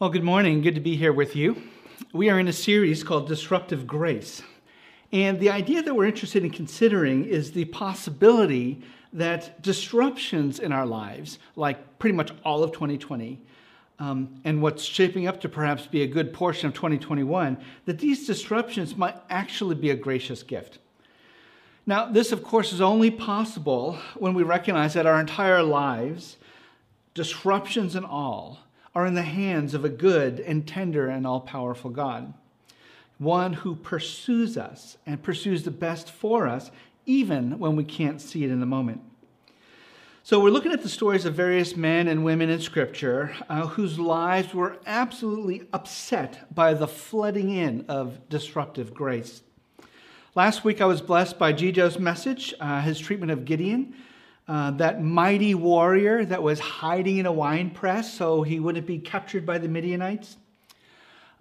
Well, 0.00 0.10
good 0.10 0.24
morning. 0.24 0.60
Good 0.60 0.74
to 0.74 0.80
be 0.80 0.96
here 0.96 1.12
with 1.12 1.36
you. 1.36 1.62
We 2.12 2.28
are 2.28 2.40
in 2.40 2.48
a 2.48 2.52
series 2.52 3.04
called 3.04 3.28
Disruptive 3.28 3.86
Grace. 3.86 4.42
And 5.12 5.38
the 5.38 5.50
idea 5.50 5.84
that 5.84 5.94
we're 5.94 6.06
interested 6.06 6.42
in 6.42 6.50
considering 6.50 7.24
is 7.24 7.52
the 7.52 7.66
possibility 7.66 8.82
that 9.12 9.62
disruptions 9.62 10.58
in 10.58 10.72
our 10.72 10.84
lives, 10.84 11.38
like 11.54 12.00
pretty 12.00 12.16
much 12.16 12.32
all 12.44 12.64
of 12.64 12.72
2020, 12.72 13.40
um, 14.00 14.34
and 14.42 14.60
what's 14.60 14.82
shaping 14.82 15.28
up 15.28 15.40
to 15.42 15.48
perhaps 15.48 15.86
be 15.86 16.02
a 16.02 16.08
good 16.08 16.32
portion 16.32 16.66
of 16.66 16.74
2021, 16.74 17.56
that 17.84 18.00
these 18.00 18.26
disruptions 18.26 18.96
might 18.96 19.14
actually 19.30 19.76
be 19.76 19.90
a 19.90 19.96
gracious 19.96 20.42
gift. 20.42 20.80
Now, 21.86 22.06
this, 22.10 22.32
of 22.32 22.42
course, 22.42 22.72
is 22.72 22.80
only 22.80 23.12
possible 23.12 23.96
when 24.16 24.34
we 24.34 24.42
recognize 24.42 24.94
that 24.94 25.06
our 25.06 25.20
entire 25.20 25.62
lives, 25.62 26.36
disruptions 27.14 27.94
and 27.94 28.04
all, 28.04 28.63
are 28.94 29.06
in 29.06 29.14
the 29.14 29.22
hands 29.22 29.74
of 29.74 29.84
a 29.84 29.88
good 29.88 30.40
and 30.40 30.66
tender 30.66 31.08
and 31.08 31.26
all 31.26 31.40
powerful 31.40 31.90
God, 31.90 32.32
one 33.18 33.52
who 33.52 33.74
pursues 33.74 34.56
us 34.56 34.96
and 35.06 35.22
pursues 35.22 35.64
the 35.64 35.70
best 35.70 36.10
for 36.10 36.46
us, 36.46 36.70
even 37.06 37.58
when 37.58 37.76
we 37.76 37.84
can't 37.84 38.20
see 38.20 38.44
it 38.44 38.50
in 38.50 38.60
the 38.60 38.66
moment. 38.66 39.00
So, 40.26 40.40
we're 40.40 40.50
looking 40.50 40.72
at 40.72 40.82
the 40.82 40.88
stories 40.88 41.26
of 41.26 41.34
various 41.34 41.76
men 41.76 42.08
and 42.08 42.24
women 42.24 42.48
in 42.48 42.58
Scripture 42.58 43.36
uh, 43.50 43.66
whose 43.66 43.98
lives 43.98 44.54
were 44.54 44.78
absolutely 44.86 45.68
upset 45.74 46.54
by 46.54 46.72
the 46.72 46.88
flooding 46.88 47.50
in 47.50 47.84
of 47.88 48.26
disruptive 48.30 48.94
grace. 48.94 49.42
Last 50.34 50.64
week, 50.64 50.80
I 50.80 50.86
was 50.86 51.02
blessed 51.02 51.38
by 51.38 51.52
Gijo's 51.52 51.98
message, 51.98 52.54
uh, 52.58 52.80
his 52.80 52.98
treatment 52.98 53.32
of 53.32 53.44
Gideon, 53.44 53.94
uh, 54.46 54.70
that 54.72 55.02
mighty 55.02 55.54
warrior 55.54 56.24
that 56.24 56.42
was 56.42 56.60
hiding 56.60 57.18
in 57.18 57.26
a 57.26 57.32
wine 57.32 57.70
press 57.70 58.12
so 58.12 58.42
he 58.42 58.60
wouldn't 58.60 58.86
be 58.86 58.98
captured 58.98 59.46
by 59.46 59.58
the 59.58 59.68
Midianites. 59.68 60.36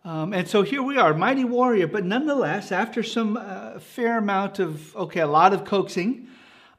Um, 0.05 0.33
and 0.33 0.47
so 0.47 0.63
here 0.63 0.83
we 0.83 0.97
are, 0.97 1.13
mighty 1.13 1.45
warrior, 1.45 1.87
but 1.87 2.05
nonetheless, 2.05 2.71
after 2.71 3.03
some 3.03 3.37
uh, 3.37 3.79
fair 3.79 4.17
amount 4.17 4.59
of, 4.59 4.95
okay, 4.95 5.21
a 5.21 5.27
lot 5.27 5.53
of 5.53 5.63
coaxing, 5.63 6.27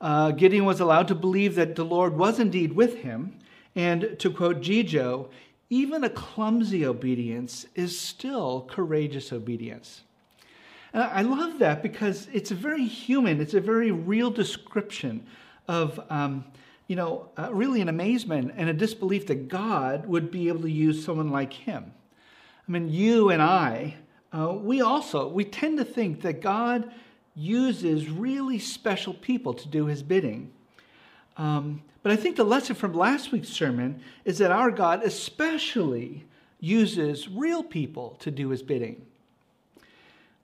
uh, 0.00 0.32
Gideon 0.32 0.66
was 0.66 0.80
allowed 0.80 1.08
to 1.08 1.14
believe 1.14 1.54
that 1.54 1.76
the 1.76 1.84
Lord 1.84 2.16
was 2.16 2.38
indeed 2.38 2.74
with 2.74 2.98
him. 2.98 3.38
And 3.74 4.16
to 4.18 4.30
quote 4.30 4.60
Gijo, 4.60 5.30
even 5.70 6.04
a 6.04 6.10
clumsy 6.10 6.84
obedience 6.84 7.66
is 7.74 7.98
still 7.98 8.68
courageous 8.70 9.32
obedience. 9.32 10.02
And 10.92 11.02
I 11.02 11.22
love 11.22 11.58
that 11.58 11.82
because 11.82 12.28
it's 12.32 12.50
a 12.50 12.54
very 12.54 12.84
human, 12.84 13.40
it's 13.40 13.54
a 13.54 13.60
very 13.60 13.90
real 13.90 14.30
description 14.30 15.26
of, 15.68 16.00
um, 16.10 16.44
you 16.86 16.96
know, 16.96 17.28
uh, 17.36 17.52
really 17.52 17.80
an 17.80 17.88
amazement 17.88 18.52
and 18.56 18.68
a 18.68 18.72
disbelief 18.74 19.26
that 19.28 19.48
God 19.48 20.06
would 20.06 20.30
be 20.30 20.48
able 20.48 20.62
to 20.62 20.70
use 20.70 21.04
someone 21.04 21.30
like 21.30 21.52
him. 21.52 21.92
I 22.68 22.72
mean, 22.72 22.88
you 22.88 23.30
and 23.30 23.42
I, 23.42 23.96
uh, 24.32 24.52
we 24.52 24.80
also, 24.80 25.28
we 25.28 25.44
tend 25.44 25.78
to 25.78 25.84
think 25.84 26.22
that 26.22 26.40
God 26.40 26.92
uses 27.34 28.08
really 28.08 28.58
special 28.58 29.14
people 29.14 29.54
to 29.54 29.68
do 29.68 29.86
his 29.86 30.02
bidding. 30.02 30.52
Um, 31.36 31.82
but 32.02 32.12
I 32.12 32.16
think 32.16 32.36
the 32.36 32.44
lesson 32.44 32.76
from 32.76 32.92
last 32.92 33.32
week's 33.32 33.48
sermon 33.48 34.00
is 34.24 34.38
that 34.38 34.50
our 34.50 34.70
God 34.70 35.02
especially 35.02 36.24
uses 36.60 37.28
real 37.28 37.62
people 37.62 38.16
to 38.20 38.30
do 38.30 38.50
his 38.50 38.62
bidding. 38.62 39.04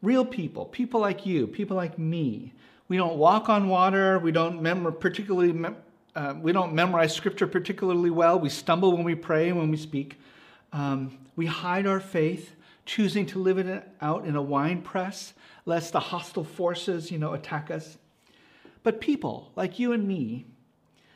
Real 0.03 0.25
people, 0.25 0.65
people 0.65 1.01
like 1.01 1.27
you, 1.27 1.47
people 1.47 1.77
like 1.77 1.99
me. 1.99 2.53
We 2.91 2.97
don't 2.97 3.19
walk 3.19 3.49
on 3.49 3.69
water. 3.69 4.19
We 4.19 4.33
don't 4.33 4.61
mem- 4.61 4.93
particularly 4.99 5.53
mem- 5.53 5.77
uh, 6.17 6.35
we 6.43 6.51
don't 6.51 6.75
memorize 6.75 7.15
scripture 7.15 7.47
particularly 7.47 8.11
well. 8.11 8.41
We 8.41 8.49
stumble 8.49 8.97
when 8.97 9.05
we 9.05 9.15
pray 9.15 9.53
when 9.53 9.71
we 9.71 9.77
speak. 9.77 10.19
Um, 10.73 11.17
we 11.37 11.47
hide 11.47 11.87
our 11.87 12.01
faith, 12.01 12.57
choosing 12.87 13.27
to 13.27 13.39
live 13.39 13.59
it 13.59 13.89
out 14.01 14.27
in 14.27 14.35
a 14.35 14.43
wine 14.43 14.83
press 14.83 15.35
lest 15.67 15.93
the 15.93 16.01
hostile 16.01 16.43
forces, 16.43 17.13
you 17.13 17.19
know, 17.19 17.33
attack 17.33 17.71
us. 17.71 17.97
But 18.83 19.01
people 19.01 19.53
like 19.55 19.79
you 19.79 19.93
and 19.93 20.09
me, 20.09 20.47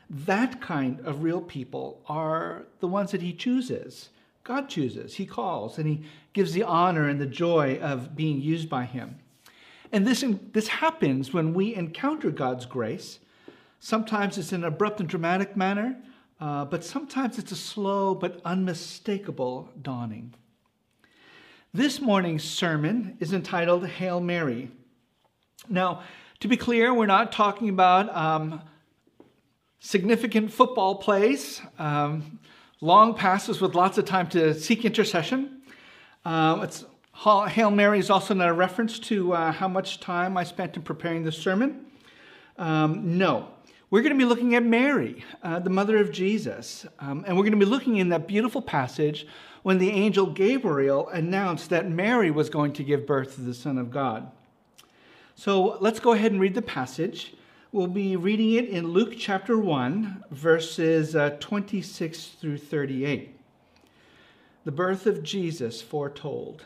that 0.09 0.61
kind 0.61 1.01
of 1.01 1.23
real 1.23 1.41
people 1.41 2.01
are 2.07 2.67
the 2.79 2.87
ones 2.87 3.11
that 3.11 3.21
he 3.21 3.33
chooses. 3.33 4.11
God 4.45 4.69
chooses, 4.69 5.15
he 5.15 5.25
calls, 5.25 5.77
and 5.77 5.85
he 5.89 6.03
gives 6.31 6.53
the 6.53 6.63
honor 6.63 7.09
and 7.09 7.19
the 7.19 7.25
joy 7.25 7.79
of 7.81 8.15
being 8.15 8.39
used 8.39 8.69
by 8.69 8.85
him. 8.85 9.19
And 9.95 10.05
this, 10.05 10.25
this 10.51 10.67
happens 10.67 11.31
when 11.31 11.53
we 11.53 11.73
encounter 11.73 12.29
God's 12.29 12.65
grace. 12.65 13.19
Sometimes 13.79 14.37
it's 14.37 14.51
in 14.51 14.65
an 14.65 14.67
abrupt 14.67 14.99
and 14.99 15.07
dramatic 15.07 15.55
manner, 15.55 15.95
uh, 16.41 16.65
but 16.65 16.83
sometimes 16.83 17.39
it's 17.39 17.53
a 17.53 17.55
slow 17.55 18.13
but 18.13 18.41
unmistakable 18.43 19.69
dawning. 19.81 20.33
This 21.73 22.01
morning's 22.01 22.43
sermon 22.43 23.15
is 23.21 23.31
entitled 23.31 23.87
Hail 23.87 24.19
Mary. 24.19 24.69
Now, 25.69 26.03
to 26.41 26.49
be 26.49 26.57
clear, 26.57 26.93
we're 26.93 27.05
not 27.05 27.31
talking 27.31 27.69
about 27.69 28.13
um, 28.13 28.63
significant 29.79 30.51
football 30.51 30.95
plays, 30.95 31.61
um, 31.79 32.37
long 32.81 33.13
passes 33.13 33.61
with 33.61 33.75
lots 33.75 33.97
of 33.97 34.03
time 34.03 34.27
to 34.31 34.59
seek 34.59 34.83
intercession. 34.83 35.61
Uh, 36.25 36.59
it's, 36.63 36.83
Hail 37.23 37.71
Mary 37.71 37.99
is 37.99 38.09
also 38.09 38.33
not 38.33 38.49
a 38.49 38.53
reference 38.53 38.99
to 38.99 39.33
uh, 39.33 39.51
how 39.53 39.69
much 39.69 40.01
time 40.01 40.35
I 40.35 40.43
spent 40.43 40.75
in 40.75 40.81
preparing 40.81 41.23
this 41.23 41.37
sermon. 41.37 41.85
Um, 42.57 43.17
no, 43.17 43.47
we're 43.89 44.01
going 44.01 44.13
to 44.13 44.17
be 44.17 44.25
looking 44.25 44.53
at 44.53 44.63
Mary, 44.63 45.23
uh, 45.41 45.59
the 45.59 45.69
mother 45.69 45.97
of 45.97 46.11
Jesus, 46.11 46.85
um, 46.99 47.23
and 47.25 47.37
we're 47.37 47.43
going 47.43 47.57
to 47.57 47.65
be 47.65 47.65
looking 47.65 47.95
in 47.97 48.09
that 48.09 48.27
beautiful 48.27 48.61
passage 48.61 49.25
when 49.63 49.77
the 49.77 49.89
angel 49.89 50.27
Gabriel 50.27 51.07
announced 51.07 51.69
that 51.69 51.89
Mary 51.89 52.31
was 52.31 52.49
going 52.49 52.73
to 52.73 52.83
give 52.83 53.07
birth 53.07 53.35
to 53.35 53.41
the 53.41 53.53
Son 53.53 53.77
of 53.77 53.89
God. 53.89 54.29
So 55.35 55.77
let's 55.79 56.01
go 56.01 56.11
ahead 56.11 56.33
and 56.33 56.41
read 56.41 56.53
the 56.53 56.61
passage. 56.61 57.33
We'll 57.71 57.87
be 57.87 58.17
reading 58.17 58.53
it 58.53 58.67
in 58.67 58.89
Luke 58.89 59.15
chapter 59.17 59.57
1, 59.57 60.25
verses 60.31 61.15
uh, 61.15 61.37
26 61.39 62.27
through 62.41 62.57
38. 62.57 63.39
The 64.65 64.71
birth 64.71 65.07
of 65.07 65.23
Jesus 65.23 65.81
foretold. 65.81 66.65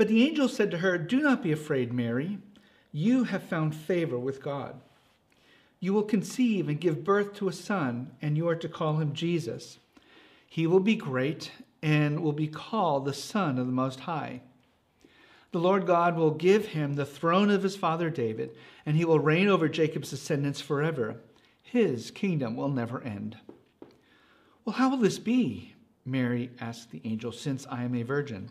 But 0.00 0.08
the 0.08 0.24
angel 0.24 0.48
said 0.48 0.70
to 0.70 0.78
her, 0.78 0.96
Do 0.96 1.20
not 1.20 1.42
be 1.42 1.52
afraid, 1.52 1.92
Mary. 1.92 2.38
You 2.90 3.24
have 3.24 3.42
found 3.42 3.74
favor 3.74 4.18
with 4.18 4.42
God. 4.42 4.80
You 5.78 5.92
will 5.92 6.04
conceive 6.04 6.70
and 6.70 6.80
give 6.80 7.04
birth 7.04 7.34
to 7.34 7.48
a 7.48 7.52
son, 7.52 8.12
and 8.22 8.34
you 8.34 8.48
are 8.48 8.56
to 8.56 8.66
call 8.66 8.96
him 8.96 9.12
Jesus. 9.12 9.78
He 10.48 10.66
will 10.66 10.80
be 10.80 10.94
great 10.94 11.52
and 11.82 12.22
will 12.22 12.32
be 12.32 12.48
called 12.48 13.04
the 13.04 13.12
Son 13.12 13.58
of 13.58 13.66
the 13.66 13.74
Most 13.74 14.00
High. 14.00 14.40
The 15.52 15.58
Lord 15.58 15.84
God 15.84 16.16
will 16.16 16.30
give 16.30 16.68
him 16.68 16.94
the 16.94 17.04
throne 17.04 17.50
of 17.50 17.62
his 17.62 17.76
father 17.76 18.08
David, 18.08 18.56
and 18.86 18.96
he 18.96 19.04
will 19.04 19.20
reign 19.20 19.48
over 19.48 19.68
Jacob's 19.68 20.08
descendants 20.08 20.62
forever. 20.62 21.20
His 21.62 22.10
kingdom 22.10 22.56
will 22.56 22.70
never 22.70 23.02
end. 23.02 23.36
Well, 24.64 24.76
how 24.76 24.88
will 24.88 24.96
this 24.96 25.18
be? 25.18 25.74
Mary 26.06 26.52
asked 26.58 26.90
the 26.90 27.02
angel, 27.04 27.32
since 27.32 27.66
I 27.70 27.84
am 27.84 27.94
a 27.94 28.02
virgin. 28.02 28.50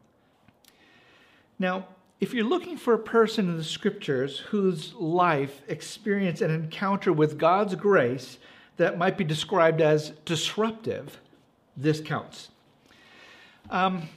Now, 1.61 1.85
if 2.19 2.33
you're 2.33 2.43
looking 2.43 2.75
for 2.75 2.95
a 2.95 2.99
person 2.99 3.47
in 3.47 3.55
the 3.55 3.63
scriptures 3.63 4.39
whose 4.39 4.95
life 4.95 5.61
experienced 5.67 6.41
an 6.41 6.49
encounter 6.49 7.13
with 7.13 7.37
God's 7.37 7.75
grace 7.75 8.39
that 8.77 8.97
might 8.97 9.15
be 9.15 9.23
described 9.23 9.79
as 9.79 10.09
disruptive, 10.25 11.21
this 11.77 12.01
counts. 12.01 12.49
Um, 13.69 14.09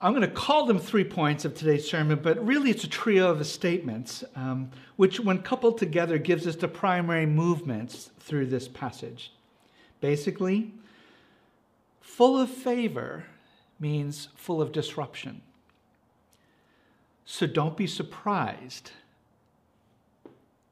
I'm 0.00 0.12
going 0.12 0.22
to 0.22 0.32
call 0.32 0.66
them 0.66 0.78
three 0.78 1.02
points 1.02 1.44
of 1.44 1.56
today's 1.56 1.90
sermon, 1.90 2.20
but 2.22 2.46
really 2.46 2.70
it's 2.70 2.84
a 2.84 2.88
trio 2.88 3.32
of 3.32 3.44
statements, 3.44 4.22
um, 4.36 4.70
which, 4.94 5.18
when 5.18 5.42
coupled 5.42 5.76
together, 5.76 6.18
gives 6.18 6.46
us 6.46 6.54
the 6.54 6.68
primary 6.68 7.26
movements 7.26 8.12
through 8.20 8.46
this 8.46 8.68
passage. 8.68 9.32
Basically, 10.00 10.72
full 12.00 12.38
of 12.38 12.48
favor 12.48 13.24
means 13.80 14.28
full 14.36 14.62
of 14.62 14.70
disruption. 14.70 15.42
So 17.30 17.46
don't 17.46 17.76
be 17.76 17.86
surprised, 17.86 18.92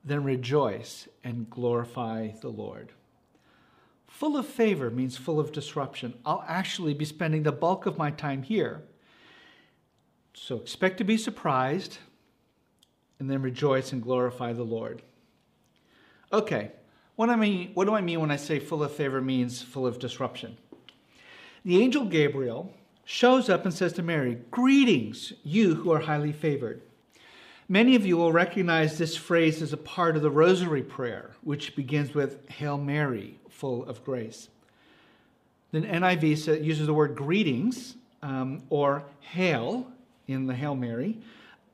then 0.03 0.25
rejoice 0.25 1.06
and 1.23 1.50
glorify 1.50 2.31
the 2.41 2.49
Lord. 2.49 2.93
Full 4.06 4.38
of 4.38 4.47
favor 4.47 4.88
means 4.88 5.19
full 5.19 5.38
of 5.38 5.53
disruption. 5.53 6.14
I'll 6.25 6.43
actually 6.49 6.94
be 6.94 7.05
spending 7.05 7.43
the 7.43 7.53
bulk 7.53 7.85
of 7.85 7.99
my 7.99 8.11
time 8.11 8.43
here. 8.43 8.81
So 10.32 10.56
expect 10.56 10.97
to 10.97 11.05
be 11.05 11.19
surprised 11.19 11.99
and 13.20 13.31
then 13.31 13.43
rejoice 13.43 13.93
and 13.93 14.02
glorify 14.02 14.55
the 14.55 14.64
Lord. 14.64 15.02
Okay, 16.32 16.73
what, 17.17 17.29
I 17.29 17.37
mean, 17.37 17.73
what 17.75 17.85
do 17.85 17.93
I 17.93 18.00
mean 18.00 18.20
when 18.20 18.31
I 18.31 18.37
say 18.37 18.61
full 18.61 18.82
of 18.82 18.93
favor 18.93 19.20
means 19.20 19.61
full 19.61 19.87
of 19.87 19.99
disruption? 19.99 20.56
The 21.67 21.82
angel 21.82 22.06
Gabriel 22.06 22.73
shows 23.06 23.49
up 23.49 23.64
and 23.64 23.73
says 23.73 23.94
to 23.94 24.03
Mary, 24.03 24.37
Greetings, 24.50 25.32
you 25.44 25.76
who 25.76 25.93
are 25.93 26.00
highly 26.00 26.32
favored. 26.32 26.82
Many 27.69 27.94
of 27.94 28.05
you 28.05 28.17
will 28.17 28.32
recognize 28.32 28.99
this 28.99 29.17
phrase 29.17 29.62
as 29.62 29.73
a 29.73 29.79
part 29.79 30.17
of 30.17 30.23
the 30.23 30.31
Rosary 30.31 30.82
Prayer, 30.82 31.31
which 31.43 31.75
begins 31.75 32.14
with 32.14 32.47
Hail 32.50 32.76
Mary, 32.76 33.38
full 33.49 33.85
of 33.87 34.05
grace. 34.05 34.49
Then 35.70 35.85
NIV 35.85 36.62
uses 36.64 36.87
the 36.87 36.94
word 36.94 37.14
greetings 37.14 37.94
um, 38.23 38.62
or 38.70 39.05
hail 39.20 39.87
in 40.26 40.47
the 40.47 40.55
Hail 40.55 40.75
Mary 40.75 41.19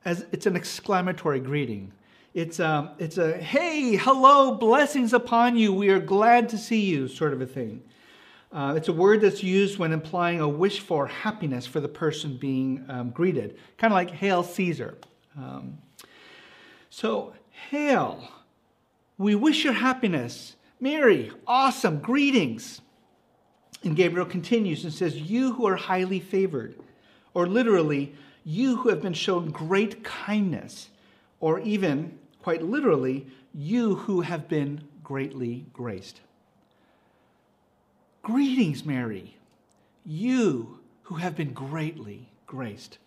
as 0.05 0.25
it's 0.31 0.45
an 0.45 0.55
exclamatory 0.55 1.39
greeting. 1.39 1.91
It's, 2.33 2.59
um, 2.59 2.89
it's 2.99 3.17
a 3.17 3.37
hey, 3.37 3.95
hello, 3.95 4.55
blessings 4.55 5.13
upon 5.13 5.57
you, 5.57 5.73
we 5.73 5.89
are 5.89 5.99
glad 5.99 6.49
to 6.49 6.57
see 6.57 6.81
you 6.81 7.07
sort 7.07 7.33
of 7.33 7.41
a 7.41 7.45
thing. 7.45 7.81
Uh, 8.53 8.75
it's 8.77 8.87
a 8.87 8.93
word 8.93 9.19
that's 9.21 9.41
used 9.41 9.79
when 9.79 9.91
implying 9.91 10.39
a 10.39 10.47
wish 10.47 10.79
for 10.79 11.07
happiness 11.07 11.65
for 11.65 11.79
the 11.79 11.87
person 11.87 12.37
being 12.37 12.85
um, 12.87 13.09
greeted, 13.09 13.57
kind 13.79 13.91
of 13.91 13.95
like 13.95 14.11
Hail 14.11 14.43
Caesar. 14.43 14.95
Um, 15.35 15.79
so, 16.91 17.33
hail, 17.49 18.29
we 19.17 19.33
wish 19.33 19.63
your 19.63 19.73
happiness. 19.73 20.55
Mary, 20.79 21.31
awesome, 21.47 21.97
greetings. 21.97 22.81
And 23.83 23.95
Gabriel 23.95 24.27
continues 24.27 24.83
and 24.83 24.93
says, 24.93 25.15
You 25.15 25.53
who 25.53 25.65
are 25.65 25.75
highly 25.75 26.19
favored, 26.19 26.75
or 27.33 27.47
literally, 27.47 28.13
you 28.45 28.75
who 28.75 28.89
have 28.89 29.01
been 29.01 29.13
shown 29.13 29.49
great 29.49 30.03
kindness, 30.03 30.89
or 31.39 31.59
even, 31.61 32.19
quite 32.43 32.61
literally, 32.61 33.25
you 33.51 33.95
who 33.95 34.21
have 34.21 34.47
been 34.47 34.83
greatly 35.03 35.65
graced. 35.73 36.21
Greetings, 38.23 38.85
Mary, 38.85 39.35
you 40.05 40.79
who 41.01 41.15
have 41.15 41.35
been 41.35 41.51
greatly 41.51 42.29
graced. 42.47 42.97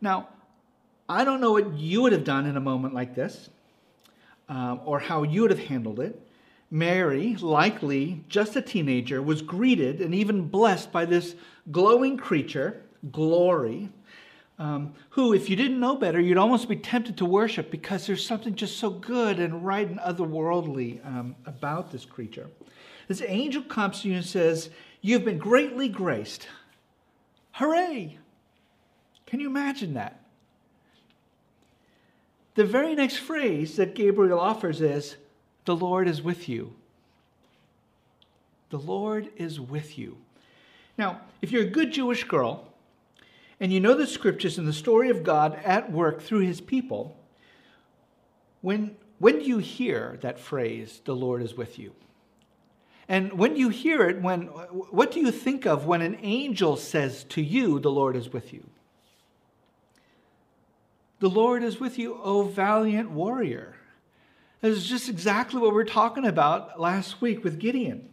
Now, 0.00 0.28
I 1.08 1.24
don't 1.24 1.40
know 1.40 1.50
what 1.50 1.76
you 1.76 2.02
would 2.02 2.12
have 2.12 2.22
done 2.22 2.46
in 2.46 2.56
a 2.56 2.60
moment 2.60 2.94
like 2.94 3.16
this, 3.16 3.50
um, 4.48 4.80
or 4.84 5.00
how 5.00 5.24
you 5.24 5.42
would 5.42 5.50
have 5.50 5.66
handled 5.66 5.98
it. 5.98 6.20
Mary, 6.70 7.34
likely 7.40 8.24
just 8.28 8.54
a 8.54 8.62
teenager, 8.62 9.20
was 9.20 9.42
greeted 9.42 10.00
and 10.00 10.14
even 10.14 10.46
blessed 10.46 10.92
by 10.92 11.04
this 11.04 11.34
glowing 11.72 12.16
creature, 12.16 12.80
glory, 13.10 13.88
um, 14.60 14.94
who, 15.10 15.34
if 15.34 15.50
you 15.50 15.56
didn't 15.56 15.80
know 15.80 15.96
better, 15.96 16.20
you'd 16.20 16.38
almost 16.38 16.68
be 16.68 16.76
tempted 16.76 17.16
to 17.16 17.24
worship 17.24 17.72
because 17.72 18.06
there's 18.06 18.24
something 18.24 18.54
just 18.54 18.76
so 18.76 18.88
good 18.88 19.40
and 19.40 19.66
right 19.66 19.88
and 19.88 19.98
otherworldly 19.98 21.04
um, 21.04 21.34
about 21.44 21.90
this 21.90 22.04
creature. 22.04 22.48
This 23.12 23.22
angel 23.28 23.62
comes 23.64 24.00
to 24.00 24.08
you 24.08 24.14
and 24.14 24.24
says, 24.24 24.70
You've 25.02 25.26
been 25.26 25.36
greatly 25.36 25.86
graced. 25.86 26.48
Hooray! 27.50 28.16
Can 29.26 29.38
you 29.38 29.48
imagine 29.48 29.92
that? 29.92 30.24
The 32.54 32.64
very 32.64 32.94
next 32.94 33.18
phrase 33.18 33.76
that 33.76 33.94
Gabriel 33.94 34.40
offers 34.40 34.80
is, 34.80 35.16
The 35.66 35.76
Lord 35.76 36.08
is 36.08 36.22
with 36.22 36.48
you. 36.48 36.72
The 38.70 38.78
Lord 38.78 39.28
is 39.36 39.60
with 39.60 39.98
you. 39.98 40.16
Now, 40.96 41.20
if 41.42 41.52
you're 41.52 41.64
a 41.64 41.70
good 41.70 41.92
Jewish 41.92 42.24
girl 42.24 42.72
and 43.60 43.70
you 43.70 43.78
know 43.78 43.92
the 43.92 44.06
scriptures 44.06 44.56
and 44.56 44.66
the 44.66 44.72
story 44.72 45.10
of 45.10 45.22
God 45.22 45.60
at 45.66 45.92
work 45.92 46.22
through 46.22 46.46
his 46.46 46.62
people, 46.62 47.14
when, 48.62 48.96
when 49.18 49.40
do 49.40 49.44
you 49.44 49.58
hear 49.58 50.18
that 50.22 50.38
phrase, 50.38 51.02
the 51.04 51.14
Lord 51.14 51.42
is 51.42 51.54
with 51.54 51.78
you? 51.78 51.92
And 53.08 53.32
when 53.32 53.56
you 53.56 53.68
hear 53.68 54.08
it, 54.08 54.22
when, 54.22 54.42
what 54.42 55.12
do 55.12 55.20
you 55.20 55.30
think 55.30 55.66
of 55.66 55.86
when 55.86 56.02
an 56.02 56.18
angel 56.22 56.76
says 56.76 57.24
to 57.24 57.42
you, 57.42 57.78
The 57.78 57.90
Lord 57.90 58.16
is 58.16 58.32
with 58.32 58.52
you? 58.52 58.64
The 61.18 61.30
Lord 61.30 61.62
is 61.62 61.78
with 61.78 61.98
you, 61.98 62.18
O 62.22 62.42
valiant 62.42 63.10
warrior. 63.10 63.76
This 64.60 64.76
is 64.76 64.88
just 64.88 65.08
exactly 65.08 65.60
what 65.60 65.74
we 65.74 65.82
are 65.82 65.84
talking 65.84 66.24
about 66.24 66.80
last 66.80 67.20
week 67.20 67.42
with 67.42 67.58
Gideon. 67.58 68.08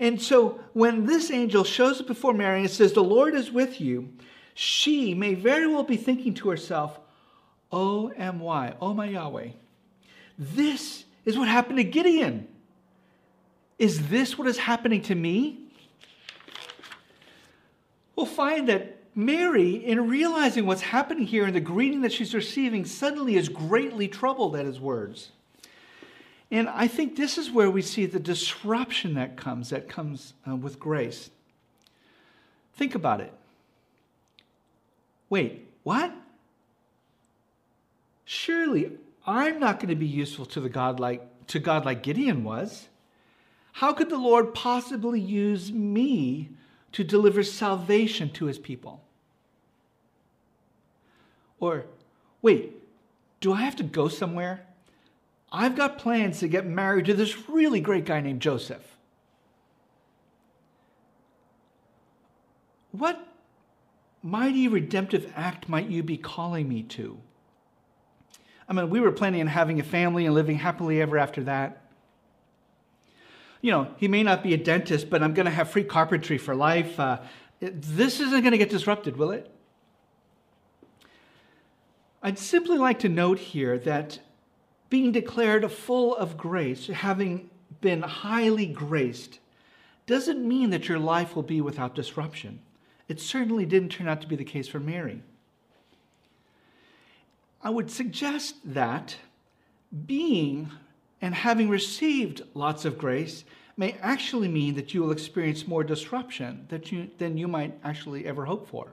And 0.00 0.20
so 0.20 0.60
when 0.72 1.06
this 1.06 1.30
angel 1.30 1.62
shows 1.62 2.00
up 2.00 2.08
before 2.08 2.34
Mary 2.34 2.60
and 2.60 2.70
says, 2.70 2.92
The 2.92 3.02
Lord 3.02 3.34
is 3.34 3.52
with 3.52 3.80
you, 3.80 4.08
she 4.54 5.14
may 5.14 5.34
very 5.34 5.66
well 5.66 5.84
be 5.84 5.96
thinking 5.96 6.34
to 6.34 6.50
herself, 6.50 6.98
O 7.70 8.08
M 8.08 8.40
Y, 8.40 8.74
oh 8.80 8.92
my 8.92 9.06
Yahweh, 9.06 9.50
this 10.38 11.04
is 11.24 11.38
what 11.38 11.48
happened 11.48 11.78
to 11.78 11.84
Gideon. 11.84 12.48
Is 13.78 14.08
this 14.08 14.38
what 14.38 14.46
is 14.46 14.58
happening 14.58 15.02
to 15.02 15.14
me? 15.14 15.58
We'll 18.14 18.26
find 18.26 18.68
that 18.68 18.98
Mary, 19.14 19.74
in 19.74 20.08
realizing 20.08 20.64
what's 20.64 20.80
happening 20.80 21.26
here 21.26 21.44
and 21.44 21.54
the 21.54 21.60
greeting 21.60 22.02
that 22.02 22.12
she's 22.12 22.34
receiving, 22.34 22.84
suddenly 22.84 23.36
is 23.36 23.48
greatly 23.48 24.08
troubled 24.08 24.56
at 24.56 24.64
his 24.64 24.80
words. 24.80 25.32
And 26.50 26.68
I 26.68 26.86
think 26.86 27.16
this 27.16 27.38
is 27.38 27.50
where 27.50 27.70
we 27.70 27.82
see 27.82 28.06
the 28.06 28.20
disruption 28.20 29.14
that 29.14 29.36
comes, 29.36 29.70
that 29.70 29.88
comes 29.88 30.34
uh, 30.48 30.56
with 30.56 30.78
grace. 30.78 31.30
Think 32.74 32.94
about 32.94 33.20
it. 33.20 33.32
Wait, 35.28 35.66
what? 35.82 36.14
Surely 38.24 38.92
I'm 39.26 39.58
not 39.60 39.78
going 39.78 39.88
to 39.88 39.94
be 39.94 40.06
useful 40.06 40.46
to 40.46 40.60
the 40.60 40.68
God 40.68 41.00
like 41.00 41.26
to 41.48 41.58
God 41.58 41.84
like 41.84 42.02
Gideon 42.02 42.44
was. 42.44 42.88
How 43.72 43.92
could 43.92 44.10
the 44.10 44.18
Lord 44.18 44.54
possibly 44.54 45.20
use 45.20 45.72
me 45.72 46.50
to 46.92 47.02
deliver 47.02 47.42
salvation 47.42 48.30
to 48.30 48.46
his 48.46 48.58
people? 48.58 49.02
Or, 51.58 51.86
wait, 52.42 52.76
do 53.40 53.52
I 53.52 53.62
have 53.62 53.76
to 53.76 53.82
go 53.82 54.08
somewhere? 54.08 54.66
I've 55.50 55.74
got 55.74 55.98
plans 55.98 56.40
to 56.40 56.48
get 56.48 56.66
married 56.66 57.06
to 57.06 57.14
this 57.14 57.48
really 57.48 57.80
great 57.80 58.04
guy 58.04 58.20
named 58.20 58.40
Joseph. 58.42 58.96
What 62.90 63.26
mighty 64.22 64.68
redemptive 64.68 65.32
act 65.34 65.68
might 65.68 65.88
you 65.88 66.02
be 66.02 66.18
calling 66.18 66.68
me 66.68 66.82
to? 66.82 67.18
I 68.68 68.74
mean, 68.74 68.90
we 68.90 69.00
were 69.00 69.12
planning 69.12 69.40
on 69.40 69.46
having 69.46 69.80
a 69.80 69.84
family 69.84 70.26
and 70.26 70.34
living 70.34 70.58
happily 70.58 71.00
ever 71.00 71.16
after 71.16 71.42
that 71.44 71.81
you 73.62 73.70
know, 73.70 73.88
he 73.96 74.08
may 74.08 74.22
not 74.22 74.42
be 74.42 74.52
a 74.52 74.58
dentist, 74.58 75.08
but 75.08 75.22
I'm 75.22 75.32
going 75.32 75.46
to 75.46 75.52
have 75.52 75.70
free 75.70 75.84
carpentry 75.84 76.36
for 76.36 76.54
life. 76.54 76.98
Uh, 77.00 77.20
this 77.60 78.20
isn't 78.20 78.40
going 78.40 78.50
to 78.50 78.58
get 78.58 78.70
disrupted, 78.70 79.16
will 79.16 79.30
it? 79.30 79.50
I'd 82.22 82.38
simply 82.38 82.76
like 82.76 82.98
to 83.00 83.08
note 83.08 83.38
here 83.38 83.78
that 83.78 84.18
being 84.90 85.12
declared 85.12 85.70
full 85.70 86.14
of 86.14 86.36
grace, 86.36 86.88
having 86.88 87.50
been 87.80 88.02
highly 88.02 88.66
graced, 88.66 89.38
doesn't 90.06 90.46
mean 90.46 90.70
that 90.70 90.88
your 90.88 90.98
life 90.98 91.34
will 91.34 91.42
be 91.42 91.60
without 91.60 91.94
disruption. 91.94 92.60
It 93.08 93.20
certainly 93.20 93.64
didn't 93.64 93.90
turn 93.90 94.08
out 94.08 94.20
to 94.22 94.26
be 94.26 94.36
the 94.36 94.44
case 94.44 94.68
for 94.68 94.80
Mary. 94.80 95.22
I 97.62 97.70
would 97.70 97.90
suggest 97.90 98.56
that 98.64 99.16
being 100.06 100.70
and 101.22 101.34
having 101.34 101.68
received 101.68 102.42
lots 102.52 102.84
of 102.84 102.98
grace 102.98 103.44
may 103.76 103.92
actually 104.02 104.48
mean 104.48 104.74
that 104.74 104.92
you 104.92 105.00
will 105.02 105.12
experience 105.12 105.66
more 105.66 105.84
disruption 105.84 106.66
that 106.68 106.92
you, 106.92 107.08
than 107.18 107.38
you 107.38 107.48
might 107.48 107.78
actually 107.84 108.26
ever 108.26 108.44
hope 108.44 108.68
for. 108.68 108.92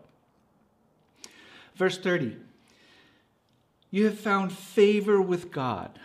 Verse 1.75 1.97
30 1.97 2.37
You 3.89 4.05
have 4.05 4.19
found 4.19 4.53
favor 4.53 5.19
with 5.19 5.51
God. 5.51 5.99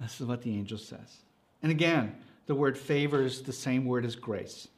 This 0.00 0.20
is 0.20 0.26
what 0.26 0.42
the 0.42 0.52
angel 0.52 0.78
says. 0.78 1.18
And 1.62 1.72
again, 1.72 2.14
the 2.46 2.54
word 2.54 2.78
favor 2.78 3.22
is 3.22 3.42
the 3.42 3.52
same 3.52 3.84
word 3.84 4.04
as 4.04 4.16
grace. 4.16 4.68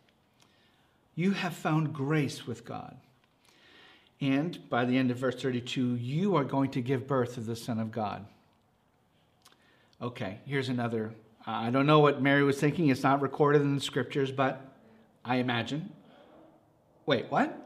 You 1.14 1.32
have 1.32 1.54
found 1.54 1.92
grace 1.92 2.46
with 2.46 2.64
God. 2.64 2.96
And 4.20 4.68
by 4.70 4.84
the 4.84 4.96
end 4.96 5.10
of 5.10 5.18
verse 5.18 5.40
32, 5.40 5.96
you 5.96 6.36
are 6.36 6.44
going 6.44 6.70
to 6.70 6.80
give 6.80 7.06
birth 7.06 7.34
to 7.34 7.40
the 7.40 7.56
Son 7.56 7.78
of 7.78 7.90
God. 7.90 8.24
Okay, 10.00 10.40
here's 10.44 10.68
another. 10.68 11.14
Uh, 11.46 11.52
I 11.52 11.70
don't 11.70 11.86
know 11.86 12.00
what 12.00 12.20
Mary 12.20 12.42
was 12.42 12.58
thinking. 12.58 12.88
It's 12.88 13.02
not 13.02 13.22
recorded 13.22 13.62
in 13.62 13.74
the 13.74 13.80
scriptures, 13.80 14.30
but 14.30 14.60
I 15.24 15.36
imagine. 15.36 15.90
Wait, 17.06 17.26
what? 17.30 17.56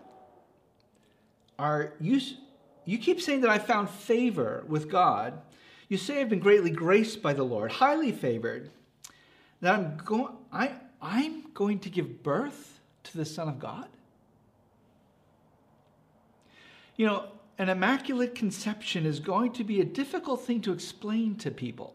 Are 1.59 1.95
you 2.01 2.21
you 2.85 2.99
keep 2.99 3.21
saying 3.21 3.43
that 3.43 3.51
I 3.51 3.59
found 3.59 3.91
favor 3.91 4.65
with 4.67 4.91
God. 4.91 5.41
You 5.89 5.97
say 5.97 6.21
I've 6.21 6.29
been 6.29 6.41
greatly 6.41 6.71
graced 6.71 7.21
by 7.21 7.33
the 7.33 7.43
Lord, 7.43 7.73
highly 7.73 8.13
favored. 8.13 8.71
That 9.61 9.75
I'm 9.75 9.97
going 10.05 10.35
I 10.53 10.73
I'm 11.03 11.51
going 11.53 11.81
to 11.81 11.91
give 11.91 12.23
birth 12.23 12.81
to 13.05 13.17
the 13.17 13.25
Son 13.25 13.49
of 13.49 13.59
God? 13.59 13.89
You 16.97 17.07
know, 17.07 17.25
an 17.59 17.69
immaculate 17.69 18.35
conception 18.35 19.05
is 19.05 19.21
going 19.21 19.53
to 19.55 19.65
be 19.65 19.81
a 19.81 19.85
difficult 19.85 20.43
thing 20.43 20.61
to 20.63 20.73
explain 20.73 21.35
to 21.37 21.51
people. 21.51 21.95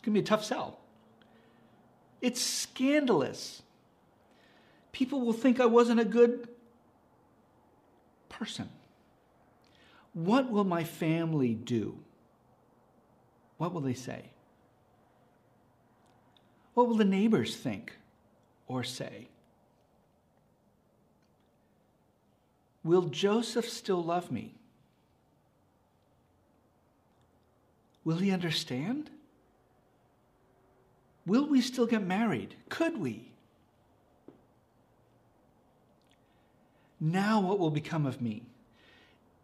It's 0.00 0.06
going 0.06 0.14
to 0.14 0.20
be 0.22 0.24
a 0.24 0.26
tough 0.26 0.46
sell. 0.46 0.78
It's 2.22 2.40
scandalous. 2.40 3.60
People 4.92 5.20
will 5.20 5.34
think 5.34 5.60
I 5.60 5.66
wasn't 5.66 6.00
a 6.00 6.06
good 6.06 6.48
person. 8.30 8.70
What 10.14 10.50
will 10.50 10.64
my 10.64 10.84
family 10.84 11.52
do? 11.52 11.98
What 13.58 13.74
will 13.74 13.82
they 13.82 13.92
say? 13.92 14.30
What 16.72 16.88
will 16.88 16.96
the 16.96 17.04
neighbors 17.04 17.54
think 17.54 17.92
or 18.68 18.82
say? 18.82 19.28
Will 22.82 23.02
Joseph 23.02 23.68
still 23.68 24.02
love 24.02 24.32
me? 24.32 24.54
Will 28.02 28.16
he 28.16 28.30
understand? 28.30 29.10
Will 31.30 31.46
we 31.46 31.60
still 31.60 31.86
get 31.86 32.04
married? 32.04 32.56
Could 32.70 32.98
we? 32.98 33.30
Now, 36.98 37.40
what 37.40 37.60
will 37.60 37.70
become 37.70 38.04
of 38.04 38.20
me? 38.20 38.42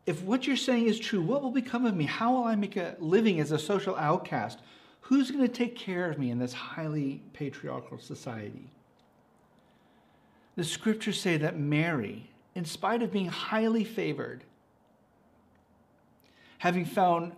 If 0.04 0.20
what 0.20 0.48
you're 0.48 0.56
saying 0.56 0.86
is 0.86 0.98
true, 0.98 1.22
what 1.22 1.44
will 1.44 1.52
become 1.52 1.86
of 1.86 1.94
me? 1.94 2.02
How 2.02 2.32
will 2.34 2.42
I 2.42 2.56
make 2.56 2.76
a 2.76 2.96
living 2.98 3.38
as 3.38 3.52
a 3.52 3.58
social 3.58 3.94
outcast? 3.94 4.58
Who's 5.02 5.30
going 5.30 5.46
to 5.46 5.54
take 5.54 5.76
care 5.76 6.10
of 6.10 6.18
me 6.18 6.32
in 6.32 6.40
this 6.40 6.52
highly 6.52 7.22
patriarchal 7.32 8.00
society? 8.00 8.68
The 10.56 10.64
scriptures 10.64 11.20
say 11.20 11.36
that 11.36 11.56
Mary, 11.56 12.28
in 12.56 12.64
spite 12.64 13.00
of 13.00 13.12
being 13.12 13.28
highly 13.28 13.84
favored, 13.84 14.42
having 16.58 16.84
found 16.84 17.30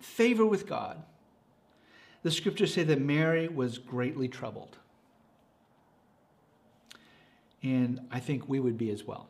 favor 0.00 0.46
with 0.46 0.66
God, 0.66 1.02
the 2.24 2.30
scriptures 2.30 2.72
say 2.72 2.82
that 2.82 3.00
Mary 3.00 3.48
was 3.48 3.76
greatly 3.78 4.28
troubled. 4.28 4.78
And 7.62 8.00
I 8.10 8.18
think 8.18 8.48
we 8.48 8.58
would 8.58 8.78
be 8.78 8.90
as 8.90 9.04
well. 9.04 9.28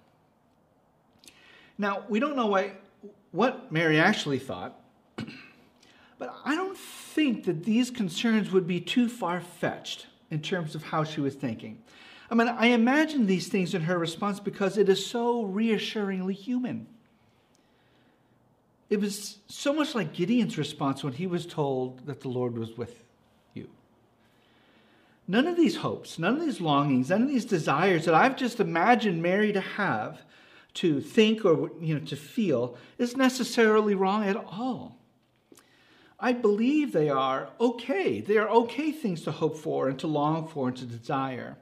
Now, 1.77 2.05
we 2.09 2.21
don't 2.21 2.37
know 2.37 2.47
why, 2.47 2.73
what 3.33 3.73
Mary 3.73 3.99
actually 3.99 4.39
thought, 4.39 4.81
but 6.19 6.35
I 6.45 6.55
don't 6.55 6.79
think 6.79 7.45
that 7.47 7.65
these 7.65 7.91
concerns 7.91 8.53
would 8.53 8.67
be 8.67 8.81
too 8.81 9.09
far 9.09 9.41
fetched 9.41 10.07
in 10.31 10.41
terms 10.41 10.77
of 10.77 10.85
how 10.85 11.03
she 11.03 11.21
was 11.21 11.35
thinking. 11.35 11.83
I 12.31 12.37
mean, 12.37 12.47
I 12.47 12.69
imagine 12.69 13.27
these 13.27 13.49
things 13.49 13.75
in 13.75 13.83
her 13.83 13.99
response 13.99 14.39
because 14.39 14.79
it 14.79 14.89
is 14.89 15.05
so 15.05 15.43
reassuringly 15.43 16.35
human. 16.35 16.87
It 18.95 19.01
was 19.01 19.39
so 19.49 19.73
much 19.73 19.97
like 19.97 20.13
Gideon's 20.13 20.57
response 20.57 21.03
when 21.03 21.15
he 21.15 21.27
was 21.27 21.47
told 21.47 22.07
that 22.07 22.21
the 22.21 22.29
Lord 22.29 22.57
was 22.57 22.77
with 22.77 23.03
you. 23.53 23.69
None 25.27 25.49
of 25.49 25.57
these 25.57 25.75
hopes, 25.75 26.17
none 26.17 26.37
of 26.37 26.41
these 26.41 26.61
longings, 26.61 27.11
none 27.11 27.23
of 27.23 27.29
these 27.29 27.45
desires 27.45 28.05
that 28.05 28.15
I've 28.15 28.37
just 28.37 28.61
imagined 28.61 29.21
Mary 29.21 29.53
to 29.53 29.61
have, 29.61 30.23
to 30.75 31.01
think 31.01 31.45
or 31.45 31.73
you 31.81 31.95
know 31.95 32.07
to 32.07 32.15
feel, 32.15 32.77
is 32.97 33.17
necessarily 33.17 33.97
wrong 33.97 34.23
at 34.29 34.37
all. 34.37 34.97
I 36.21 36.33
believe 36.33 36.93
they 36.93 37.09
are 37.09 37.49
okay. 37.59 38.21
They 38.21 38.37
are 38.37 38.49
okay 38.49 38.93
things 38.93 39.23
to 39.23 39.33
hope 39.33 39.59
for 39.59 39.89
and 39.89 39.99
to 39.99 40.07
long 40.07 40.47
for 40.47 40.69
and 40.69 40.77
to 40.77 40.87
desire. 40.87 41.57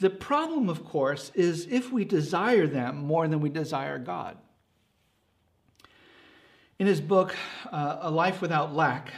The 0.00 0.08
problem, 0.08 0.70
of 0.70 0.82
course, 0.82 1.30
is 1.34 1.66
if 1.70 1.92
we 1.92 2.06
desire 2.06 2.66
them 2.66 2.96
more 3.04 3.28
than 3.28 3.40
we 3.40 3.50
desire 3.50 3.98
God. 3.98 4.38
In 6.78 6.86
his 6.86 7.00
book, 7.00 7.36
uh, 7.70 7.98
A 8.00 8.10
Life 8.10 8.40
Without 8.40 8.74
Lack, 8.74 9.12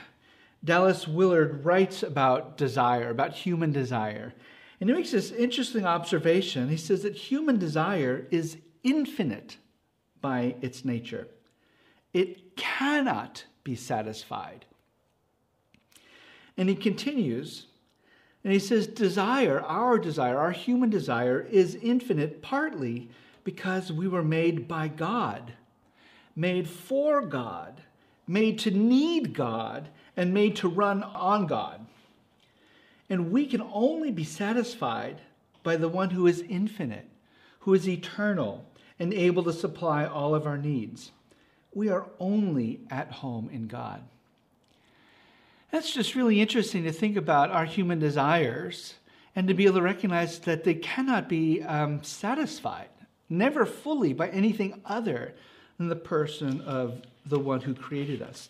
Dallas 0.63 1.09
Willard 1.09 1.65
writes 1.65 2.03
about 2.03 2.57
desire, 2.57 3.09
about 3.09 3.33
human 3.33 3.73
desire. 3.73 4.35
And 4.81 4.91
he 4.91 4.97
makes 4.97 5.13
this 5.13 5.31
interesting 5.31 5.87
observation. 5.87 6.69
He 6.69 6.77
says 6.77 7.03
that 7.03 7.15
human 7.15 7.59
desire 7.59 8.27
is 8.31 8.59
infinite 8.83 9.57
by 10.21 10.57
its 10.61 10.85
nature, 10.85 11.29
it 12.13 12.57
cannot 12.57 13.45
be 13.65 13.75
satisfied. 13.75 14.65
And 16.57 16.69
he 16.69 16.75
continues, 16.75 17.67
and 18.43 18.53
he 18.53 18.59
says, 18.59 18.87
Desire, 18.87 19.61
our 19.61 19.99
desire, 19.99 20.39
our 20.39 20.53
human 20.53 20.91
desire, 20.91 21.41
is 21.41 21.75
infinite 21.77 22.43
partly 22.43 23.11
because 23.45 23.93
we 23.93 24.09
were 24.09 24.23
made 24.23 24.67
by 24.67 24.89
God, 24.89 25.53
made 26.37 26.69
for 26.69 27.23
God, 27.23 27.81
made 28.29 28.59
to 28.61 28.71
need 28.71 29.33
God, 29.33 29.89
and 30.17 30.35
made 30.35 30.57
to 30.57 30.69
run 30.69 31.03
on 31.03 31.47
God. 31.47 31.85
And 33.09 33.33
we 33.33 33.47
can 33.47 33.63
only 33.73 34.11
be 34.11 34.25
satisfied 34.25 35.21
by 35.63 35.77
the 35.77 35.89
one 35.89 36.11
who 36.11 36.27
is 36.27 36.45
infinite, 36.49 37.09
who 37.61 37.75
is 37.75 37.89
eternal, 37.89 38.65
and 38.99 39.13
able 39.13 39.43
to 39.45 39.53
supply 39.53 40.05
all 40.05 40.35
of 40.35 40.47
our 40.47 40.59
needs. 40.59 41.11
We 41.75 41.89
are 41.89 42.07
only 42.19 42.81
at 42.91 43.11
home 43.11 43.51
in 43.53 43.67
God. 43.67 44.03
That's 45.71 45.93
just 45.93 46.15
really 46.15 46.41
interesting 46.41 46.85
to 46.85 46.93
think 46.93 47.17
about 47.17 47.51
our 47.51 47.65
human 47.65 47.99
desires 47.99 48.95
and 49.35 49.49
to 49.49 49.55
be 49.55 49.65
able 49.65 49.77
to 49.77 49.83
recognize 49.83 50.39
that 50.41 50.65
they 50.65 50.75
cannot 50.75 51.29
be 51.29 51.63
um, 51.63 52.03
satisfied, 52.03 52.89
never 53.29 53.67
fully, 53.67 54.15
by 54.15 54.29
anything 54.29 54.81
other 54.87 55.35
than 55.79 55.89
the 55.89 55.97
person 55.97 56.61
of 56.63 57.03
the 57.25 57.39
one 57.39 57.61
who 57.61 57.75
created 57.75 58.23
us. 58.23 58.49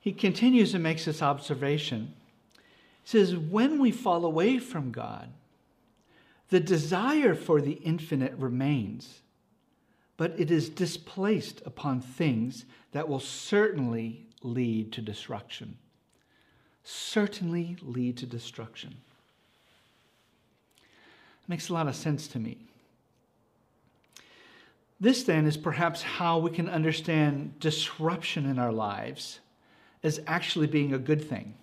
He 0.00 0.12
continues 0.12 0.74
and 0.74 0.82
makes 0.82 1.04
this 1.04 1.22
observation. 1.22 2.14
He 3.04 3.10
says, 3.10 3.36
When 3.36 3.78
we 3.80 3.90
fall 3.90 4.24
away 4.24 4.58
from 4.58 4.90
God, 4.90 5.30
the 6.50 6.60
desire 6.60 7.34
for 7.34 7.60
the 7.60 7.72
infinite 7.84 8.34
remains, 8.38 9.20
but 10.16 10.34
it 10.38 10.50
is 10.50 10.68
displaced 10.68 11.60
upon 11.66 12.00
things 12.00 12.64
that 12.92 13.08
will 13.08 13.20
certainly 13.20 14.26
lead 14.42 14.92
to 14.92 15.02
destruction. 15.02 15.76
Certainly 16.84 17.76
lead 17.82 18.16
to 18.18 18.26
destruction. 18.26 18.96
It 21.42 21.48
makes 21.48 21.68
a 21.68 21.74
lot 21.74 21.88
of 21.88 21.96
sense 21.96 22.28
to 22.28 22.38
me. 22.38 22.67
This 25.00 25.22
then 25.22 25.46
is 25.46 25.56
perhaps 25.56 26.02
how 26.02 26.38
we 26.38 26.50
can 26.50 26.68
understand 26.68 27.58
disruption 27.60 28.46
in 28.46 28.58
our 28.58 28.72
lives 28.72 29.40
as 30.02 30.20
actually 30.26 30.66
being 30.66 30.92
a 30.92 30.98
good 30.98 31.22
thing. 31.28 31.54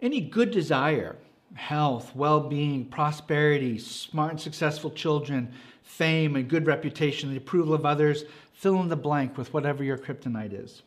Any 0.00 0.20
good 0.20 0.50
desire, 0.50 1.16
health, 1.54 2.14
well 2.14 2.40
being, 2.40 2.84
prosperity, 2.84 3.78
smart 3.78 4.30
and 4.32 4.40
successful 4.40 4.90
children, 4.90 5.52
fame 5.82 6.36
and 6.36 6.48
good 6.48 6.66
reputation, 6.66 7.30
the 7.30 7.36
approval 7.36 7.74
of 7.74 7.84
others, 7.84 8.24
fill 8.52 8.80
in 8.80 8.88
the 8.88 8.96
blank 8.96 9.36
with 9.36 9.52
whatever 9.52 9.82
your 9.82 9.98
kryptonite 9.98 10.52
is 10.52 10.82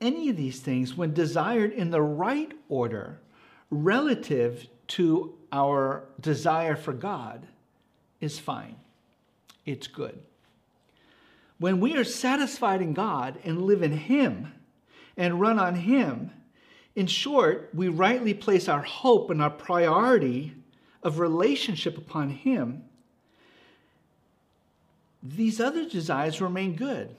any 0.00 0.28
of 0.28 0.36
these 0.36 0.60
things, 0.60 0.96
when 0.96 1.12
desired 1.12 1.72
in 1.72 1.90
the 1.90 2.02
right 2.02 2.52
order 2.68 3.18
relative 3.70 4.66
to 4.88 5.34
our 5.52 6.04
desire 6.20 6.76
for 6.76 6.92
God, 6.92 7.46
is 8.20 8.38
fine. 8.38 8.76
It's 9.68 9.86
good. 9.86 10.18
When 11.58 11.78
we 11.78 11.94
are 11.96 12.04
satisfied 12.04 12.80
in 12.80 12.94
God 12.94 13.38
and 13.44 13.60
live 13.60 13.82
in 13.82 13.92
Him 13.92 14.54
and 15.14 15.40
run 15.40 15.58
on 15.58 15.74
Him, 15.74 16.30
in 16.96 17.06
short, 17.06 17.68
we 17.74 17.88
rightly 17.88 18.32
place 18.32 18.66
our 18.66 18.80
hope 18.80 19.28
and 19.28 19.42
our 19.42 19.50
priority 19.50 20.54
of 21.02 21.18
relationship 21.18 21.98
upon 21.98 22.30
Him, 22.30 22.84
these 25.22 25.60
other 25.60 25.86
desires 25.86 26.40
remain 26.40 26.74
good. 26.74 27.14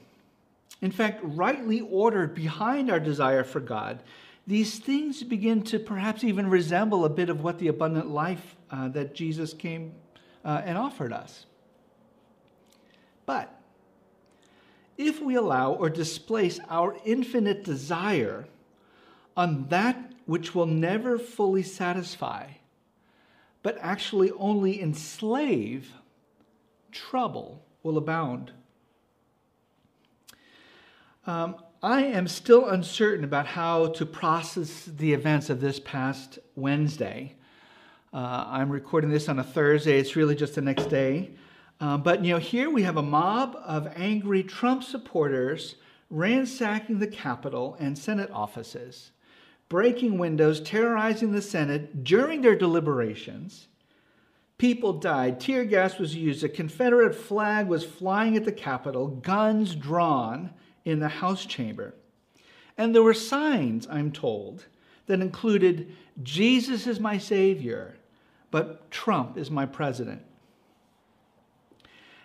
In 0.82 0.90
fact, 0.92 1.20
rightly 1.22 1.82
ordered 1.82 2.34
behind 2.34 2.90
our 2.90 3.00
desire 3.00 3.44
for 3.44 3.60
God, 3.60 4.02
these 4.48 4.80
things 4.80 5.22
begin 5.22 5.62
to 5.66 5.78
perhaps 5.78 6.24
even 6.24 6.50
resemble 6.50 7.06
a 7.06 7.10
bit 7.10 7.30
of 7.30 7.44
what 7.44 7.60
the 7.60 7.68
abundant 7.68 8.10
life 8.10 8.56
uh, 8.72 8.88
that 8.88 9.14
Jesus 9.14 9.54
came 9.54 9.94
uh, 10.44 10.64
and 10.66 10.80
offered 10.80 11.14
us. 11.14 11.46
But 13.30 13.62
if 14.98 15.22
we 15.22 15.36
allow 15.36 15.74
or 15.74 15.88
displace 15.88 16.60
our 16.68 16.98
infinite 17.06 17.64
desire 17.64 18.48
on 19.38 19.68
that 19.68 20.14
which 20.26 20.56
will 20.56 20.66
never 20.66 21.20
fully 21.20 21.62
satisfy, 21.62 22.48
but 23.62 23.78
actually 23.82 24.32
only 24.32 24.82
enslave, 24.82 25.94
trouble 26.92 27.64
will 27.84 28.00
abound. 28.00 28.52
Um, 31.28 31.58
I 31.84 32.06
am 32.06 32.28
still 32.28 32.68
uncertain 32.68 33.24
about 33.24 33.46
how 33.46 33.90
to 33.90 34.08
process 34.08 34.86
the 34.86 35.14
events 35.14 35.52
of 35.52 35.62
this 35.62 35.80
past 35.80 36.40
Wednesday. 36.56 37.36
Uh, 38.12 38.46
I'm 38.48 38.72
recording 38.72 39.12
this 39.12 39.30
on 39.30 39.38
a 39.38 39.44
Thursday. 39.44 40.00
It's 40.00 40.16
really 40.16 40.34
just 40.34 40.56
the 40.56 40.62
next 40.62 40.86
day. 40.86 41.30
Uh, 41.80 41.98
but 41.98 42.24
you 42.26 42.34
know, 42.34 42.40
here 42.40 42.70
we 42.70 42.84
have 42.84 42.98
a 42.98 43.02
mob 43.02 43.56
of 43.66 43.88
angry 43.96 44.44
Trump 44.44 44.84
supporters 44.84 45.76
ransacking 46.10 47.00
the 47.00 47.08
Capitol 47.08 47.78
and 47.80 47.98
Senate 47.98 48.30
offices, 48.32 49.12
breaking 49.70 50.18
windows, 50.18 50.60
terrorizing 50.60 51.32
the 51.32 51.42
Senate 51.42 52.04
during 52.04 52.42
their 52.42 52.56
deliberations. 52.56 53.68
People 54.58 54.94
died, 54.94 55.40
tear 55.40 55.64
gas 55.64 56.00
was 56.00 56.16
used, 56.16 56.44
a 56.44 56.50
Confederate 56.50 57.16
flag 57.16 57.68
was 57.68 57.86
flying 57.86 58.36
at 58.36 58.44
the 58.44 58.52
Capitol, 58.52 59.08
guns 59.08 59.74
drawn 59.74 60.50
in 60.84 61.00
the 61.00 61.08
House 61.08 61.46
chamber. 61.46 61.96
And 62.78 62.94
there 62.94 63.04
were 63.04 63.14
signs, 63.14 63.88
I'm 63.90 64.12
told, 64.12 64.66
that 65.06 65.22
included 65.22 65.96
Jesus 66.24 66.88
is 66.88 67.00
my 67.00 67.18
Savior, 67.18 67.96
but 68.52 68.92
Trump 68.92 69.38
is 69.38 69.50
my 69.50 69.66
president. 69.66 70.24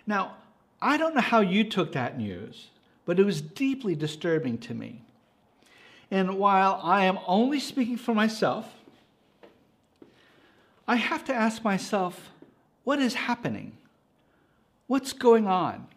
Now, 0.07 0.35
I 0.81 0.97
don't 0.97 1.15
know 1.15 1.21
how 1.21 1.41
you 1.41 1.63
took 1.63 1.93
that 1.93 2.17
news, 2.17 2.67
but 3.05 3.19
it 3.19 3.25
was 3.25 3.41
deeply 3.41 3.95
disturbing 3.95 4.57
to 4.59 4.73
me. 4.73 5.01
And 6.11 6.37
while 6.37 6.79
I 6.83 7.05
am 7.05 7.17
only 7.25 7.59
speaking 7.59 7.97
for 7.97 8.13
myself, 8.13 8.71
I 10.87 10.97
have 10.97 11.25
to 11.25 11.33
ask 11.33 11.63
myself, 11.63 12.31
what 12.83 12.99
is 12.99 13.15
happening? 13.15 13.77
What's 14.87 15.13
going 15.13 15.47
on? 15.47 15.87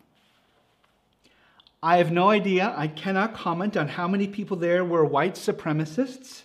I 1.83 1.99
have 1.99 2.11
no 2.11 2.31
idea. 2.31 2.75
I 2.77 2.89
cannot 2.89 3.35
comment 3.35 3.77
on 3.77 3.89
how 3.89 4.09
many 4.09 4.27
people 4.27 4.57
there 4.57 4.85
were 4.85 5.05
white 5.05 5.35
supremacists 5.35 6.43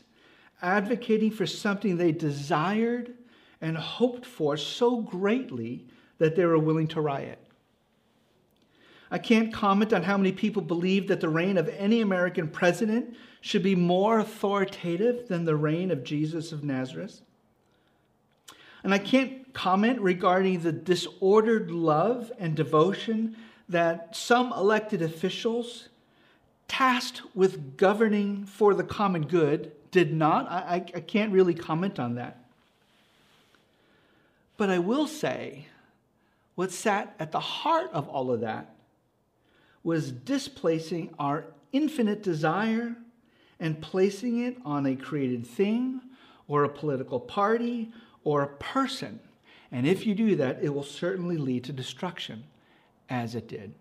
advocating 0.61 1.31
for 1.31 1.45
something 1.45 1.97
they 1.97 2.11
desired 2.11 3.13
and 3.61 3.77
hoped 3.77 4.25
for 4.25 4.57
so 4.57 4.97
greatly 4.97 5.85
that 6.17 6.35
they 6.35 6.45
were 6.45 6.59
willing 6.59 6.87
to 6.87 7.01
riot. 7.01 7.39
I 9.13 9.19
can't 9.19 9.53
comment 9.53 9.93
on 9.93 10.01
how 10.01 10.17
many 10.17 10.31
people 10.31 10.63
believe 10.63 11.07
that 11.09 11.21
the 11.21 11.29
reign 11.29 11.59
of 11.59 11.69
any 11.77 12.01
American 12.01 12.47
president 12.47 13.15
should 13.41 13.61
be 13.61 13.75
more 13.75 14.17
authoritative 14.17 15.27
than 15.27 15.45
the 15.45 15.55
reign 15.55 15.91
of 15.91 16.03
Jesus 16.03 16.51
of 16.51 16.63
Nazareth. 16.63 17.21
And 18.83 18.91
I 18.91 18.97
can't 18.97 19.53
comment 19.53 20.01
regarding 20.01 20.61
the 20.61 20.71
disordered 20.71 21.69
love 21.69 22.31
and 22.39 22.55
devotion 22.55 23.37
that 23.69 24.15
some 24.15 24.51
elected 24.51 25.03
officials 25.03 25.89
tasked 26.67 27.21
with 27.35 27.77
governing 27.77 28.47
for 28.47 28.73
the 28.73 28.83
common 28.83 29.27
good 29.27 29.73
did 29.91 30.11
not. 30.11 30.49
I, 30.49 30.83
I, 30.95 31.01
can't 31.01 31.31
really 31.31 31.53
comment 31.53 31.99
on 31.99 32.15
that. 32.15 32.43
But 34.57 34.71
I 34.71 34.79
will 34.79 35.05
say 35.05 35.67
what 36.55 36.71
sat 36.71 37.15
at 37.19 37.31
the 37.31 37.39
heart 37.39 37.91
of 37.93 38.09
all 38.09 38.31
of 38.31 38.39
that 38.39 38.72
was 39.83 40.11
displacing 40.11 41.13
our 41.19 41.45
infinite 41.71 42.23
desire 42.23 42.95
and 43.59 43.81
placing 43.81 44.39
it 44.39 44.57
on 44.65 44.85
a 44.85 44.95
created 44.95 45.45
thing 45.45 46.01
or 46.47 46.63
a 46.63 46.69
political 46.69 47.19
party 47.19 47.91
or 48.23 48.43
a 48.43 48.47
person. 48.47 49.19
And 49.71 49.87
if 49.87 50.05
you 50.05 50.13
do 50.15 50.35
that, 50.35 50.59
it 50.61 50.73
will 50.73 50.83
certainly 50.83 51.37
lead 51.37 51.63
to 51.65 51.73
destruction 51.73 52.43
as 53.09 53.35
it 53.35 53.47
did. 53.47 53.73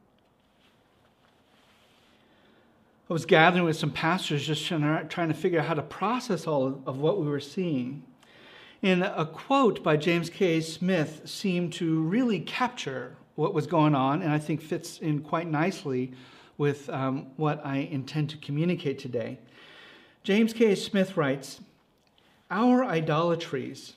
I 3.11 3.13
was 3.13 3.27
gathering 3.27 3.65
with 3.65 3.77
some 3.77 3.91
pastors 3.91 4.47
just 4.47 4.67
trying 4.67 5.09
to 5.09 5.35
figure 5.35 5.61
out 5.61 5.67
how 5.67 5.75
to 5.75 5.83
process 5.83 6.47
all 6.47 6.83
of 6.87 6.99
what 6.99 7.21
we 7.21 7.27
were 7.27 7.41
seeing. 7.41 8.05
And 8.83 9.03
a 9.03 9.27
quote 9.27 9.83
by 9.83 9.97
James 9.97 10.31
K. 10.31 10.61
Smith 10.61 11.23
seemed 11.27 11.75
to 11.75 12.01
really 12.01 12.41
capture 12.41 13.17
what 13.35 13.55
was 13.55 13.67
going 13.67 13.95
on, 13.95 14.23
and 14.23 14.31
I 14.31 14.39
think 14.39 14.61
fits 14.61 14.99
in 14.99 15.21
quite 15.21 15.49
nicely 15.49 16.13
with 16.59 16.89
um, 16.91 17.27
what 17.37 17.65
I 17.65 17.77
intend 17.79 18.31
to 18.31 18.37
communicate 18.39 18.99
today. 18.99 19.39
James 20.23 20.53
K. 20.53 20.75
Smith 20.75 21.17
writes 21.17 21.61
Our 22.51 22.85
idolatries 22.85 23.95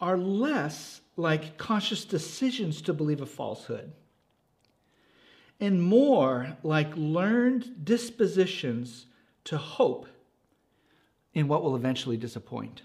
are 0.00 0.16
less 0.16 1.00
like 1.16 1.56
conscious 1.58 2.04
decisions 2.04 2.82
to 2.82 2.92
believe 2.92 3.20
a 3.20 3.26
falsehood 3.26 3.92
and 5.60 5.82
more 5.82 6.56
like 6.62 6.92
learned 6.96 7.84
dispositions 7.84 9.06
to 9.44 9.56
hope 9.56 10.06
in 11.32 11.48
what 11.48 11.62
will 11.62 11.76
eventually 11.76 12.16
disappoint. 12.16 12.82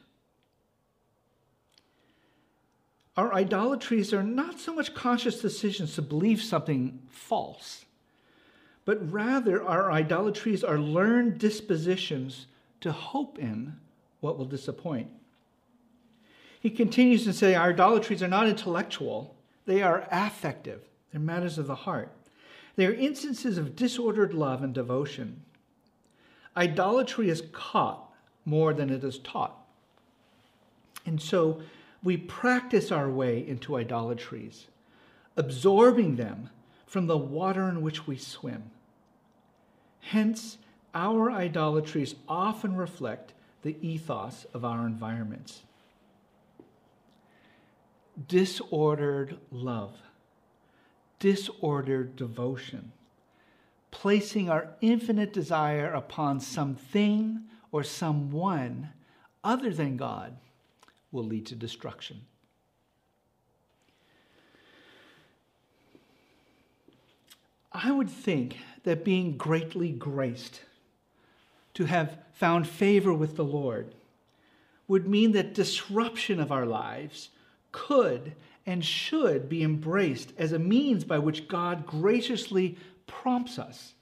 Our 3.20 3.34
idolatries 3.34 4.14
are 4.14 4.24
not 4.24 4.62
so 4.62 4.74
much 4.74 4.94
conscious 4.94 5.42
decisions 5.42 5.94
to 5.96 6.02
believe 6.02 6.42
something 6.42 7.02
false, 7.10 7.84
but 8.86 9.12
rather 9.12 9.62
our 9.62 9.92
idolatries 9.92 10.64
are 10.64 10.80
learned 10.80 11.38
dispositions 11.38 12.46
to 12.80 12.94
hope 12.94 13.38
in 13.38 13.76
what 14.22 14.38
will 14.38 14.46
disappoint. 14.46 15.10
He 16.62 16.70
continues 16.70 17.26
to 17.26 17.34
say 17.34 17.56
our 17.56 17.72
idolatries 17.72 18.24
are 18.24 18.30
not 18.30 18.48
intellectual, 18.48 19.36
they 19.66 19.82
are 19.82 20.08
affective, 20.14 20.80
they're 21.12 21.20
matters 21.20 21.58
of 21.58 21.68
the 21.68 21.76
heart. 21.76 22.14
They 22.78 22.86
are 22.86 22.94
instances 22.94 23.58
of 23.58 23.76
disordered 23.76 24.34
love 24.34 24.64
and 24.64 24.74
devotion. 24.74 25.42
Idolatry 26.56 27.30
is 27.30 27.44
caught 27.52 28.14
more 28.46 28.74
than 28.74 28.90
it 28.90 29.04
is 29.04 29.20
taught. 29.20 29.58
And 31.06 31.22
so 31.22 31.62
we 32.04 32.18
practice 32.18 32.92
our 32.92 33.10
way 33.10 33.46
into 33.46 33.78
idolatries, 33.78 34.68
absorbing 35.36 36.16
them 36.16 36.50
from 36.86 37.08
the 37.08 37.18
water 37.18 37.68
in 37.70 37.82
which 37.82 38.08
we 38.08 38.18
swim. 38.18 38.72
Hence, 40.00 40.58
our 40.94 41.32
idolatries 41.32 42.16
often 42.28 42.76
reflect 42.76 43.34
the 43.62 43.76
ethos 43.82 44.46
of 44.54 44.66
our 44.66 44.88
environments. 44.88 45.62
Disordered 48.28 49.38
love 49.52 49.94
disordered 51.20 52.16
devotion, 52.16 52.92
placing 53.92 54.50
our 54.50 54.70
infinite 54.82 55.34
desire 55.34 55.92
upon 55.92 56.40
something 56.40 57.42
or 57.72 57.84
someone 57.84 58.90
other 59.44 59.72
than 59.72 59.98
God 59.98 60.38
will 61.12 61.24
lead 61.24 61.46
to 61.48 61.56
destruction. 61.56 62.22
I 67.72 67.92
would 67.92 68.10
think 68.10 68.58
that 68.84 69.06
being 69.06 69.38
greatly 69.38 69.92
graced, 69.92 70.62
to 71.76 71.86
have 71.86 72.18
found 72.34 72.68
favor 72.68 73.14
with 73.14 73.36
the 73.36 73.44
Lord, 73.44 73.94
would 74.88 75.08
mean 75.08 75.32
that 75.34 75.54
disruption 75.54 76.40
of 76.40 76.52
our 76.52 76.66
lives 76.66 77.30
could 77.72 78.34
and 78.66 78.84
should 78.84 79.48
be 79.48 79.64
embraced 79.64 80.34
as 80.38 80.52
a 80.52 80.60
means 80.60 81.04
by 81.04 81.20
which 81.20 81.48
God 81.48 81.86
graciously 81.86 82.78
prompts 83.08 83.60
us, 83.60 83.94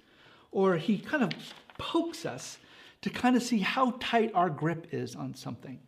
or 0.52 0.78
He 0.78 0.98
kind 0.98 1.24
of 1.24 1.32
pokes 1.78 2.26
us 2.26 2.58
to 3.02 3.10
kind 3.10 3.36
of 3.36 3.44
see 3.44 3.60
how 3.60 3.96
tight 4.00 4.32
our 4.34 4.50
grip 4.50 4.88
is 4.92 5.16
on 5.16 5.36
something. 5.36 5.80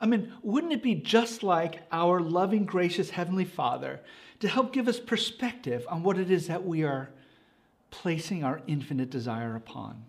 I 0.00 0.06
mean, 0.06 0.32
wouldn't 0.42 0.72
it 0.72 0.82
be 0.82 0.94
just 0.94 1.42
like 1.42 1.82
our 1.90 2.20
loving, 2.20 2.66
gracious 2.66 3.10
Heavenly 3.10 3.44
Father 3.44 4.00
to 4.40 4.48
help 4.48 4.72
give 4.72 4.88
us 4.88 5.00
perspective 5.00 5.86
on 5.88 6.02
what 6.02 6.18
it 6.18 6.30
is 6.30 6.48
that 6.48 6.66
we 6.66 6.82
are 6.82 7.10
placing 7.90 8.44
our 8.44 8.60
infinite 8.66 9.10
desire 9.10 9.56
upon? 9.56 10.04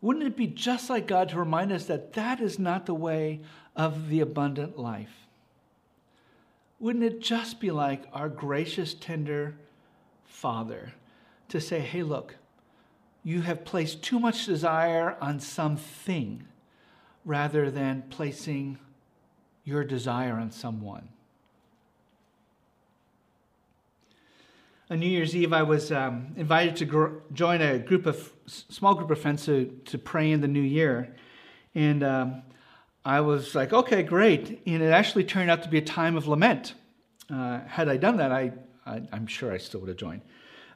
Wouldn't 0.00 0.26
it 0.26 0.36
be 0.36 0.46
just 0.46 0.88
like 0.88 1.08
God 1.08 1.30
to 1.30 1.38
remind 1.38 1.72
us 1.72 1.86
that 1.86 2.12
that 2.12 2.40
is 2.40 2.58
not 2.58 2.86
the 2.86 2.94
way 2.94 3.40
of 3.74 4.08
the 4.08 4.20
abundant 4.20 4.78
life? 4.78 5.26
Wouldn't 6.78 7.04
it 7.04 7.20
just 7.20 7.58
be 7.58 7.70
like 7.70 8.04
our 8.12 8.28
gracious, 8.28 8.94
tender 8.94 9.56
Father 10.24 10.92
to 11.48 11.60
say, 11.60 11.80
hey, 11.80 12.02
look, 12.02 12.36
you 13.24 13.40
have 13.40 13.64
placed 13.64 14.02
too 14.02 14.20
much 14.20 14.46
desire 14.46 15.16
on 15.20 15.40
something 15.40 16.46
rather 17.26 17.70
than 17.70 18.04
placing 18.08 18.78
your 19.64 19.84
desire 19.84 20.34
on 20.34 20.50
someone. 20.50 21.08
On 24.88 25.00
New 25.00 25.08
Year's 25.08 25.34
Eve, 25.34 25.52
I 25.52 25.64
was 25.64 25.90
um, 25.90 26.28
invited 26.36 26.76
to 26.76 26.84
gr- 26.84 27.16
join 27.32 27.60
a 27.60 27.80
group 27.80 28.06
of 28.06 28.32
small 28.46 28.94
group 28.94 29.10
of 29.10 29.20
friends 29.20 29.44
to, 29.46 29.66
to 29.86 29.98
pray 29.98 30.30
in 30.30 30.40
the 30.40 30.46
new 30.46 30.60
year, 30.60 31.16
and 31.74 32.04
um, 32.04 32.42
I 33.04 33.20
was 33.20 33.56
like, 33.56 33.72
"Okay, 33.72 34.04
great!" 34.04 34.62
And 34.64 34.80
it 34.80 34.92
actually 34.92 35.24
turned 35.24 35.50
out 35.50 35.64
to 35.64 35.68
be 35.68 35.78
a 35.78 35.82
time 35.82 36.16
of 36.16 36.28
lament. 36.28 36.74
Uh, 37.28 37.58
had 37.66 37.88
I 37.88 37.96
done 37.96 38.18
that, 38.18 38.30
I, 38.30 38.52
I 38.86 39.02
am 39.12 39.26
sure 39.26 39.52
I 39.52 39.58
still 39.58 39.80
would 39.80 39.88
have 39.88 39.98
joined. 39.98 40.22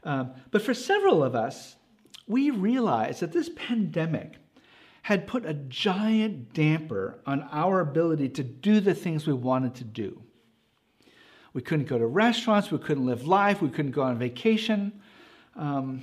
Um, 0.03 0.33
but 0.51 0.63
for 0.63 0.75
several 0.75 1.23
of 1.23 1.37
us, 1.37 1.77
we 2.27 2.51
realized 2.51 3.21
that 3.21 3.31
this 3.31 3.49
pandemic 3.55 4.39
had 5.03 5.27
put 5.27 5.47
a 5.47 5.55
giant 5.55 6.53
damper 6.53 7.19
on 7.27 7.49
our 7.53 7.81
ability 7.81 8.29
to 8.29 8.43
do 8.43 8.81
the 8.81 8.95
things 8.95 9.27
we 9.27 9.33
wanted 9.33 9.75
to 9.77 9.85
do. 9.85 10.23
We 11.53 11.63
couldn't 11.63 11.87
go 11.87 11.99
to 11.99 12.07
restaurants, 12.07 12.71
we 12.71 12.79
couldn't 12.79 13.07
live 13.07 13.27
life, 13.27 13.61
we 13.61 13.71
couldn't 13.71 13.91
go 13.93 14.03
on 14.03 14.19
vacation. 14.19 15.01
Um, 15.57 16.03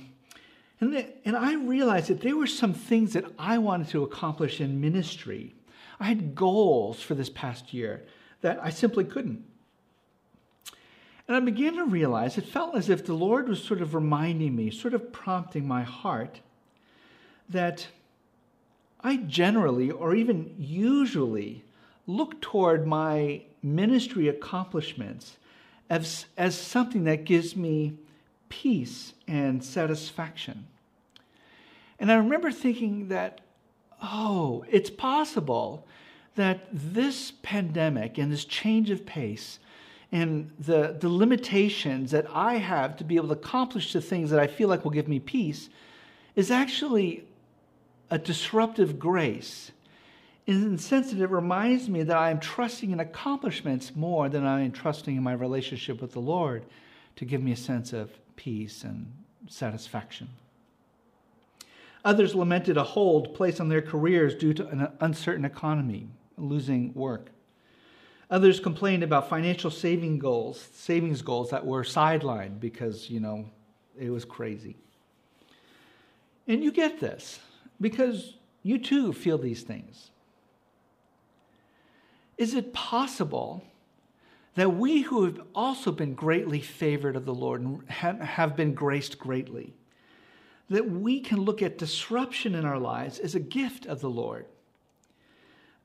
and, 0.80 0.92
the, 0.92 1.06
and 1.24 1.36
I 1.36 1.54
realized 1.54 2.08
that 2.08 2.20
there 2.20 2.36
were 2.36 2.46
some 2.46 2.74
things 2.74 3.14
that 3.14 3.24
I 3.38 3.58
wanted 3.58 3.88
to 3.88 4.02
accomplish 4.02 4.60
in 4.60 4.80
ministry. 4.80 5.54
I 5.98 6.04
had 6.04 6.34
goals 6.34 7.00
for 7.00 7.14
this 7.14 7.30
past 7.30 7.72
year 7.72 8.04
that 8.42 8.60
I 8.62 8.70
simply 8.70 9.04
couldn't. 9.04 9.44
And 11.26 11.36
I 11.36 11.40
began 11.40 11.74
to 11.76 11.84
realize 11.84 12.38
it 12.38 12.46
felt 12.46 12.74
as 12.74 12.88
if 12.88 13.04
the 13.04 13.14
Lord 13.14 13.48
was 13.48 13.62
sort 13.62 13.82
of 13.82 13.94
reminding 13.94 14.56
me, 14.56 14.70
sort 14.70 14.94
of 14.94 15.12
prompting 15.12 15.66
my 15.66 15.82
heart, 15.82 16.40
that 17.50 17.86
I 19.00 19.16
generally, 19.16 19.90
or 19.90 20.14
even 20.14 20.54
usually, 20.58 21.64
look 22.06 22.40
toward 22.40 22.86
my 22.86 23.42
ministry 23.62 24.28
accomplishments 24.28 25.36
as, 25.90 26.26
as 26.36 26.56
something 26.56 27.04
that 27.04 27.24
gives 27.24 27.56
me 27.56 27.94
peace 28.48 29.12
and 29.26 29.62
satisfaction. 29.62 30.66
And 31.98 32.10
I 32.10 32.16
remember 32.16 32.50
thinking 32.50 33.08
that, 33.08 33.40
oh, 34.02 34.64
it's 34.70 34.90
possible 34.90 35.86
that 36.36 36.68
this 36.72 37.32
pandemic 37.42 38.18
and 38.18 38.30
this 38.32 38.44
change 38.44 38.90
of 38.90 39.04
pace 39.04 39.58
and 40.10 40.50
the, 40.58 40.96
the 40.98 41.08
limitations 41.08 42.12
that 42.12 42.26
I 42.32 42.54
have 42.54 42.96
to 42.98 43.04
be 43.04 43.16
able 43.16 43.28
to 43.28 43.34
accomplish 43.34 43.92
the 43.92 44.00
things 44.00 44.30
that 44.30 44.38
I 44.38 44.46
feel 44.46 44.68
like 44.68 44.84
will 44.84 44.92
give 44.92 45.08
me 45.08 45.18
peace 45.18 45.68
is 46.36 46.50
actually 46.50 47.24
a 48.10 48.18
disruptive 48.18 48.98
grace 48.98 49.72
in 50.46 50.76
the 50.76 50.82
sense 50.82 51.12
that 51.12 51.20
it 51.20 51.30
reminds 51.30 51.90
me 51.90 52.02
that 52.02 52.16
I 52.16 52.30
am 52.30 52.40
trusting 52.40 52.90
in 52.90 53.00
accomplishments 53.00 53.94
more 53.94 54.30
than 54.30 54.46
I 54.46 54.62
am 54.62 54.72
trusting 54.72 55.14
in 55.14 55.22
my 55.22 55.34
relationship 55.34 56.00
with 56.00 56.12
the 56.12 56.20
Lord 56.20 56.64
to 57.16 57.26
give 57.26 57.42
me 57.42 57.52
a 57.52 57.56
sense 57.56 57.92
of 57.92 58.10
peace 58.34 58.82
and 58.82 59.12
satisfaction. 59.46 60.28
Others 62.04 62.34
lamented 62.34 62.78
a 62.78 62.82
hold 62.82 63.34
placed 63.34 63.60
on 63.60 63.68
their 63.68 63.82
careers 63.82 64.34
due 64.34 64.54
to 64.54 64.66
an 64.68 64.88
uncertain 65.00 65.44
economy, 65.44 66.08
losing 66.38 66.94
work. 66.94 67.30
Others 68.30 68.60
complained 68.60 69.02
about 69.02 69.28
financial 69.28 69.70
saving 69.70 70.18
goals, 70.18 70.68
savings 70.74 71.20
goals 71.20 71.50
that 71.50 71.66
were 71.66 71.82
sidelined 71.82 72.60
because, 72.60 73.10
you 73.10 73.20
know, 73.20 73.50
it 73.98 74.08
was 74.08 74.24
crazy. 74.24 74.76
And 76.46 76.64
you 76.64 76.72
get 76.72 77.00
this 77.00 77.40
because 77.80 78.34
you 78.62 78.78
too 78.78 79.12
feel 79.12 79.38
these 79.38 79.62
things. 79.62 80.10
Is 82.36 82.54
it 82.54 82.72
possible 82.72 83.64
that 84.54 84.76
we 84.76 85.02
who 85.02 85.24
have 85.24 85.40
also 85.54 85.92
been 85.92 86.14
greatly 86.14 86.60
favored 86.60 87.16
of 87.16 87.24
the 87.24 87.34
Lord 87.34 87.62
and 87.62 88.22
have 88.22 88.56
been 88.56 88.74
graced 88.74 89.18
greatly, 89.18 89.74
that 90.68 90.90
we 90.90 91.20
can 91.20 91.40
look 91.40 91.62
at 91.62 91.78
disruption 91.78 92.54
in 92.54 92.64
our 92.64 92.78
lives 92.78 93.18
as 93.18 93.34
a 93.34 93.40
gift 93.40 93.86
of 93.86 94.00
the 94.00 94.10
Lord? 94.10 94.46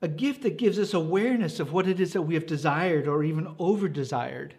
a 0.04 0.08
gift 0.08 0.42
that 0.42 0.58
gives 0.58 0.78
us 0.78 0.92
awareness 0.92 1.58
of 1.60 1.72
what 1.72 1.88
it 1.88 1.98
is 1.98 2.12
that 2.12 2.20
we 2.20 2.34
have 2.34 2.44
desired 2.44 3.08
or 3.08 3.24
even 3.24 3.54
over 3.58 3.88
desired. 3.88 4.54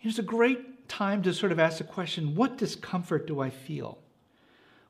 It's 0.00 0.16
a 0.16 0.22
great 0.22 0.77
time 0.88 1.22
to 1.22 1.34
sort 1.34 1.52
of 1.52 1.58
ask 1.58 1.78
the 1.78 1.84
question 1.84 2.34
what 2.34 2.58
discomfort 2.58 3.26
do 3.26 3.40
I 3.40 3.50
feel? 3.50 3.98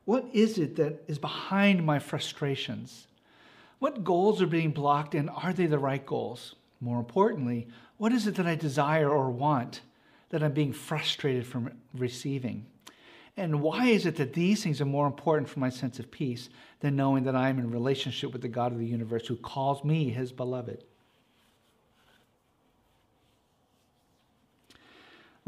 What 0.05 0.25
is 0.33 0.59
it 0.59 0.77
that 0.77 1.05
is 1.07 1.19
behind 1.19 1.85
my 1.85 1.99
frustrations? 1.99 3.07
What 3.79 4.05
goals 4.05 4.41
are 4.41 4.47
being 4.47 4.71
blocked 4.71 5.15
and 5.15 5.29
are 5.31 5.53
they 5.53 5.67
the 5.67 5.79
right 5.79 6.05
goals? 6.05 6.55
More 6.81 6.99
importantly, 6.99 7.69
what 7.99 8.13
is 8.13 8.27
it 8.27 8.37
that 8.37 8.47
I 8.47 8.55
desire 8.55 9.11
or 9.11 9.31
want 9.31 9.83
that 10.31 10.43
I'm 10.43 10.53
being 10.53 10.73
frustrated 10.73 11.47
from 11.47 11.73
receiving? 11.95 12.67
And 13.37 13.63
why 13.63 13.87
is 13.87 14.05
it 14.05 14.17
that 14.17 14.33
these 14.33 14.65
things 14.65 14.81
are 14.81 14.87
more 14.87 15.07
important 15.07 15.49
for 15.49 15.61
my 15.61 15.69
sense 15.69 15.99
of 15.99 16.11
peace 16.11 16.49
than 16.81 16.97
knowing 16.97 17.25
that 17.25 17.37
I 17.37 17.49
am 17.49 17.59
in 17.59 17.71
relationship 17.71 18.33
with 18.33 18.43
the 18.43 18.49
God 18.49 18.73
of 18.73 18.79
the 18.79 18.87
universe 18.87 19.27
who 19.27 19.37
calls 19.37 19.85
me 19.85 20.11
his 20.11 20.33
beloved? 20.33 20.85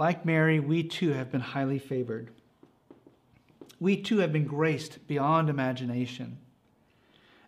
Like 0.01 0.25
Mary, 0.25 0.61
we 0.61 0.83
too 0.83 1.13
have 1.13 1.31
been 1.31 1.43
highly 1.43 1.79
favored. 1.79 2.31
We 3.79 3.99
too 3.99 4.17
have 4.21 4.33
been 4.33 4.47
graced 4.47 5.07
beyond 5.07 5.51
imagination. 5.51 6.39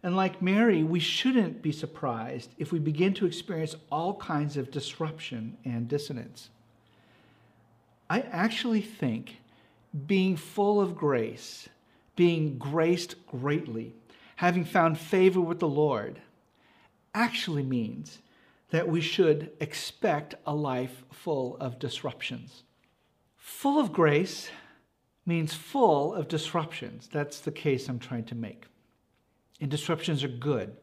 And 0.03 0.17
like 0.17 0.43
Mary, 0.43 0.83
we 0.85 1.01
shouldn't 1.01 1.62
be 1.62 1.73
surprised 1.73 2.51
if 2.59 2.71
we 2.71 2.79
begin 2.79 3.15
to 3.15 3.25
experience 3.25 3.77
all 3.91 4.17
kinds 4.17 4.59
of 4.59 4.71
disruption 4.71 5.57
and 5.65 5.88
dissonance. 5.88 6.51
I 8.11 8.21
actually 8.21 8.83
think 8.83 9.38
being 10.07 10.37
full 10.37 10.79
of 10.79 10.95
grace, 10.95 11.71
being 12.17 12.59
graced 12.59 13.15
greatly, 13.29 13.95
having 14.37 14.67
found 14.67 14.99
favor 14.99 15.41
with 15.41 15.59
the 15.59 15.69
Lord, 15.69 16.21
actually 17.15 17.62
means 17.62 18.19
that 18.72 18.88
we 18.88 19.02
should 19.02 19.52
expect 19.61 20.35
a 20.46 20.54
life 20.54 21.04
full 21.12 21.58
of 21.58 21.78
disruptions. 21.78 22.64
Full 23.37 23.78
of 23.78 23.92
grace 23.92 24.48
means 25.26 25.52
full 25.52 26.14
of 26.14 26.26
disruptions. 26.26 27.06
That's 27.12 27.40
the 27.40 27.52
case 27.52 27.87
I'm 27.88 27.98
trying 27.98 28.24
to 28.24 28.35
make. 28.35 28.64
And 29.61 29.70
disruptions 29.70 30.24
are 30.24 30.28
good. 30.28 30.74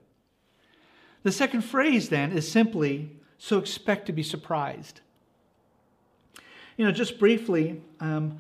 The 1.24 1.32
second 1.32 1.62
phrase 1.62 2.10
then 2.10 2.32
is 2.32 2.50
simply 2.50 3.18
so 3.40 3.58
expect 3.58 4.06
to 4.06 4.14
be 4.14 4.24
surprised. 4.24 5.02
You 6.78 6.86
know, 6.86 6.92
just 6.92 7.18
briefly, 7.18 7.82
um, 8.00 8.38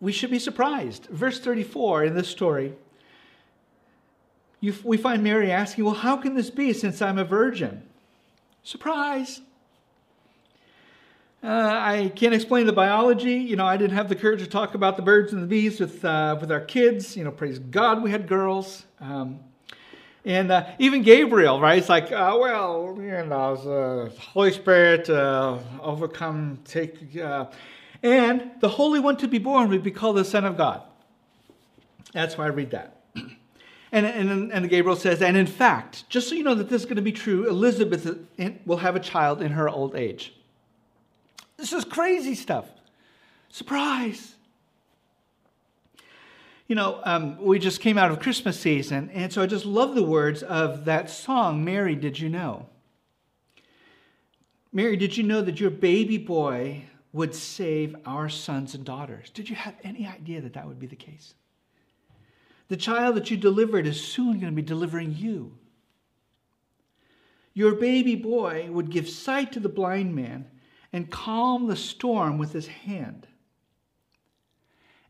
we 0.00 0.12
should 0.12 0.30
be 0.30 0.38
surprised. 0.38 1.06
Verse 1.06 1.38
34 1.40 2.04
in 2.04 2.14
this 2.14 2.28
story, 2.28 2.72
you, 4.60 4.74
we 4.82 4.96
find 4.96 5.22
Mary 5.22 5.52
asking, 5.52 5.84
Well, 5.84 5.94
how 5.94 6.16
can 6.16 6.34
this 6.34 6.48
be 6.48 6.72
since 6.72 7.02
I'm 7.02 7.18
a 7.18 7.24
virgin? 7.24 7.82
Surprise! 8.64 9.42
Uh, 11.42 11.48
I 11.48 12.12
can't 12.16 12.32
explain 12.32 12.64
the 12.64 12.72
biology. 12.72 13.34
You 13.34 13.56
know, 13.56 13.66
I 13.66 13.76
didn't 13.76 13.94
have 13.94 14.08
the 14.08 14.16
courage 14.16 14.40
to 14.40 14.46
talk 14.46 14.74
about 14.74 14.96
the 14.96 15.02
birds 15.02 15.34
and 15.34 15.42
the 15.42 15.46
bees 15.46 15.78
with, 15.78 16.02
uh, 16.02 16.38
with 16.40 16.50
our 16.50 16.62
kids. 16.62 17.14
You 17.14 17.24
know, 17.24 17.30
praise 17.30 17.58
God, 17.58 18.02
we 18.02 18.10
had 18.10 18.26
girls. 18.26 18.86
Um, 19.00 19.40
and 20.24 20.50
uh, 20.50 20.64
even 20.78 21.02
Gabriel, 21.02 21.60
right? 21.60 21.76
It's 21.76 21.90
like, 21.90 22.10
uh, 22.10 22.38
well, 22.40 22.94
you 22.96 23.26
know, 23.26 23.56
the 23.56 24.18
Holy 24.18 24.52
Spirit 24.52 25.10
uh, 25.10 25.58
overcome, 25.82 26.60
take. 26.64 27.14
Uh, 27.18 27.46
and 28.02 28.52
the 28.60 28.68
Holy 28.70 28.98
One 28.98 29.18
to 29.18 29.28
be 29.28 29.36
born 29.36 29.68
would 29.68 29.82
be 29.82 29.90
called 29.90 30.16
the 30.16 30.24
Son 30.24 30.46
of 30.46 30.56
God. 30.56 30.80
That's 32.14 32.38
why 32.38 32.44
I 32.44 32.48
read 32.48 32.70
that. 32.70 33.03
And, 33.94 34.04
and, 34.06 34.52
and 34.52 34.68
Gabriel 34.68 34.96
says, 34.96 35.22
and 35.22 35.36
in 35.36 35.46
fact, 35.46 36.08
just 36.08 36.28
so 36.28 36.34
you 36.34 36.42
know 36.42 36.56
that 36.56 36.68
this 36.68 36.82
is 36.82 36.84
going 36.84 36.96
to 36.96 37.02
be 37.02 37.12
true, 37.12 37.48
Elizabeth 37.48 38.18
will 38.66 38.78
have 38.78 38.96
a 38.96 39.00
child 39.00 39.40
in 39.40 39.52
her 39.52 39.68
old 39.68 39.94
age. 39.94 40.34
This 41.56 41.72
is 41.72 41.84
crazy 41.84 42.34
stuff. 42.34 42.66
Surprise. 43.50 44.34
You 46.66 46.74
know, 46.74 47.00
um, 47.04 47.40
we 47.40 47.60
just 47.60 47.80
came 47.80 47.96
out 47.96 48.10
of 48.10 48.18
Christmas 48.18 48.58
season, 48.58 49.10
and 49.14 49.32
so 49.32 49.42
I 49.42 49.46
just 49.46 49.64
love 49.64 49.94
the 49.94 50.02
words 50.02 50.42
of 50.42 50.86
that 50.86 51.08
song, 51.08 51.64
Mary, 51.64 51.94
Did 51.94 52.18
You 52.18 52.30
Know? 52.30 52.66
Mary, 54.72 54.96
did 54.96 55.16
you 55.16 55.22
know 55.22 55.40
that 55.40 55.60
your 55.60 55.70
baby 55.70 56.18
boy 56.18 56.82
would 57.12 57.32
save 57.32 57.94
our 58.06 58.28
sons 58.28 58.74
and 58.74 58.84
daughters. 58.84 59.30
Did 59.30 59.48
you 59.48 59.54
have 59.54 59.76
any 59.84 60.04
idea 60.04 60.40
that 60.40 60.54
that 60.54 60.66
would 60.66 60.80
be 60.80 60.88
the 60.88 60.96
case? 60.96 61.34
The 62.68 62.76
child 62.76 63.16
that 63.16 63.30
you 63.30 63.36
delivered 63.36 63.86
is 63.86 64.00
soon 64.00 64.40
going 64.40 64.52
to 64.52 64.52
be 64.52 64.62
delivering 64.62 65.14
you. 65.14 65.58
Your 67.52 67.74
baby 67.74 68.16
boy 68.16 68.68
would 68.70 68.90
give 68.90 69.08
sight 69.08 69.52
to 69.52 69.60
the 69.60 69.68
blind 69.68 70.14
man 70.14 70.46
and 70.92 71.10
calm 71.10 71.66
the 71.66 71.76
storm 71.76 72.38
with 72.38 72.52
his 72.52 72.66
hand. 72.66 73.26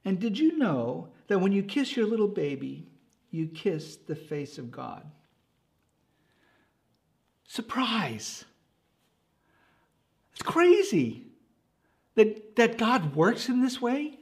And 0.05 0.21
did 0.21 0.39
you 0.39 0.59
know 0.59 1.09
that 1.29 1.39
when 1.39 1.53
you 1.53 1.63
kiss 1.63 1.97
your 1.97 2.07
little 2.07 2.29
baby, 2.29 2.87
you 3.31 3.47
kiss 3.47 3.97
the 3.97 4.17
face 4.17 4.59
of 4.59 4.71
God? 4.71 5.05
Surprise! 7.47 8.45
It's 10.33 10.43
crazy 10.43 11.25
that, 12.17 12.57
that 12.57 12.77
God 12.77 13.15
works 13.15 13.49
in 13.49 13.63
this 13.63 13.81
way. 13.81 14.19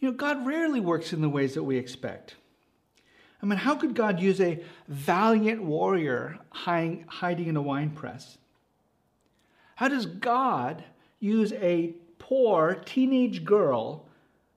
You 0.00 0.10
know, 0.10 0.16
God 0.16 0.46
rarely 0.46 0.80
works 0.80 1.12
in 1.12 1.20
the 1.20 1.28
ways 1.28 1.54
that 1.54 1.62
we 1.62 1.76
expect. 1.76 2.36
I 3.42 3.46
mean, 3.46 3.58
how 3.58 3.76
could 3.76 3.94
God 3.94 4.20
use 4.20 4.40
a 4.40 4.62
valiant 4.88 5.62
warrior 5.62 6.38
hiding 6.50 7.46
in 7.46 7.56
a 7.56 7.62
wine 7.62 7.90
press? 7.90 8.38
How 9.76 9.88
does 9.88 10.06
God 10.06 10.82
use 11.20 11.52
a 11.52 11.94
poor 12.18 12.82
teenage 12.84 13.44
girl 13.44 14.04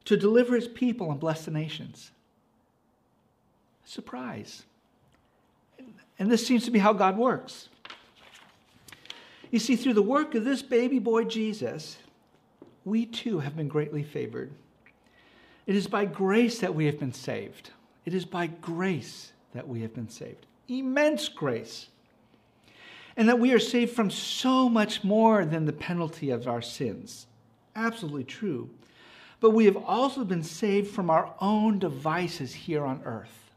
to 0.06 0.18
deliver 0.18 0.56
his 0.56 0.68
people 0.68 1.12
and 1.12 1.20
bless 1.20 1.46
the 1.46 1.52
nations? 1.52 2.12
Surprise. 3.86 4.64
And 6.18 6.32
this 6.32 6.46
seems 6.46 6.66
to 6.66 6.72
be 6.72 6.80
how 6.80 6.94
God 6.94 7.18
works. 7.18 7.70
You 9.52 9.60
see, 9.60 9.76
through 9.76 9.94
the 9.94 10.02
work 10.02 10.34
of 10.34 10.46
this 10.46 10.62
baby 10.62 10.98
boy 10.98 11.26
Jesus, 11.26 11.98
we 12.86 13.06
too 13.06 13.40
have 13.40 13.56
been 13.56 13.68
greatly 13.68 14.02
favored. 14.02 14.52
It 15.67 15.76
is 15.76 15.88
by 15.88 16.06
grace 16.06 16.60
that 16.60 16.74
we 16.74 16.86
have 16.86 17.00
been 17.00 17.13
saved. 17.13 17.71
It 18.06 18.13
is 18.13 18.26
by 18.26 18.47
grace 18.47 19.32
that 19.54 19.67
we 19.67 19.82
have 19.82 19.93
been 19.93 20.10
saved. 20.10 20.45
Immense 20.67 21.30
grace. 21.30 21.88
And 23.15 23.28
that 23.30 23.39
we 23.39 23.54
are 23.54 23.60
saved 23.60 23.93
from 23.93 24.10
so 24.10 24.69
much 24.69 25.04
more 25.04 25.45
than 25.45 25.65
the 25.65 25.74
penalty 25.74 26.30
of 26.30 26.47
our 26.47 26.62
sins. 26.62 27.28
Absolutely 27.76 28.24
true. 28.24 28.69
But 29.39 29.52
we 29.52 29.65
have 29.65 29.78
also 29.78 30.24
been 30.24 30.43
saved 30.43 30.91
from 30.91 31.10
our 31.10 31.34
own 31.39 31.80
devices 31.80 32.54
here 32.54 32.86
on 32.86 33.02
earth. 33.04 33.52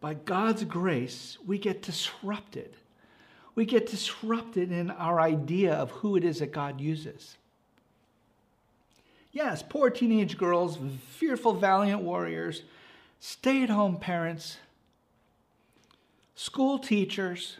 By 0.00 0.14
God's 0.14 0.64
grace, 0.64 1.38
we 1.46 1.56
get 1.56 1.80
disrupted. 1.82 2.76
We 3.54 3.64
get 3.64 3.86
disrupted 3.86 4.70
in 4.70 4.90
our 4.90 5.20
idea 5.20 5.72
of 5.72 5.90
who 5.92 6.16
it 6.16 6.24
is 6.24 6.40
that 6.40 6.52
God 6.52 6.80
uses. 6.80 7.38
Yes, 9.34 9.64
poor 9.68 9.90
teenage 9.90 10.38
girls, 10.38 10.78
fearful, 11.10 11.54
valiant 11.54 12.02
warriors, 12.02 12.62
stay 13.18 13.64
at 13.64 13.68
home 13.68 13.98
parents, 13.98 14.58
school 16.36 16.78
teachers, 16.78 17.56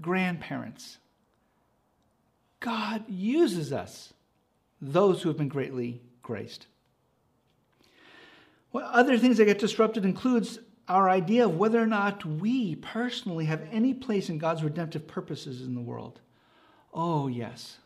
grandparents. 0.00 0.96
God 2.60 3.04
uses 3.08 3.74
us, 3.74 4.14
those 4.80 5.20
who 5.20 5.28
have 5.28 5.36
been 5.36 5.48
greatly 5.48 6.00
graced. 6.22 6.66
Well, 8.72 8.88
other 8.90 9.18
things 9.18 9.36
that 9.36 9.44
get 9.44 9.58
disrupted 9.58 10.06
includes 10.06 10.60
our 10.88 11.10
idea 11.10 11.44
of 11.44 11.58
whether 11.58 11.80
or 11.80 11.86
not 11.86 12.24
we 12.24 12.76
personally 12.76 13.44
have 13.44 13.68
any 13.70 13.92
place 13.92 14.30
in 14.30 14.38
God's 14.38 14.64
redemptive 14.64 15.06
purposes 15.06 15.60
in 15.60 15.74
the 15.74 15.80
world. 15.82 16.20
Oh, 16.94 17.28
yes. 17.28 17.76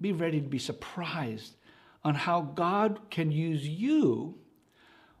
Be 0.00 0.12
ready 0.12 0.40
to 0.40 0.48
be 0.48 0.58
surprised 0.58 1.56
on 2.04 2.14
how 2.14 2.40
God 2.40 3.00
can 3.10 3.30
use 3.30 3.66
you 3.66 4.34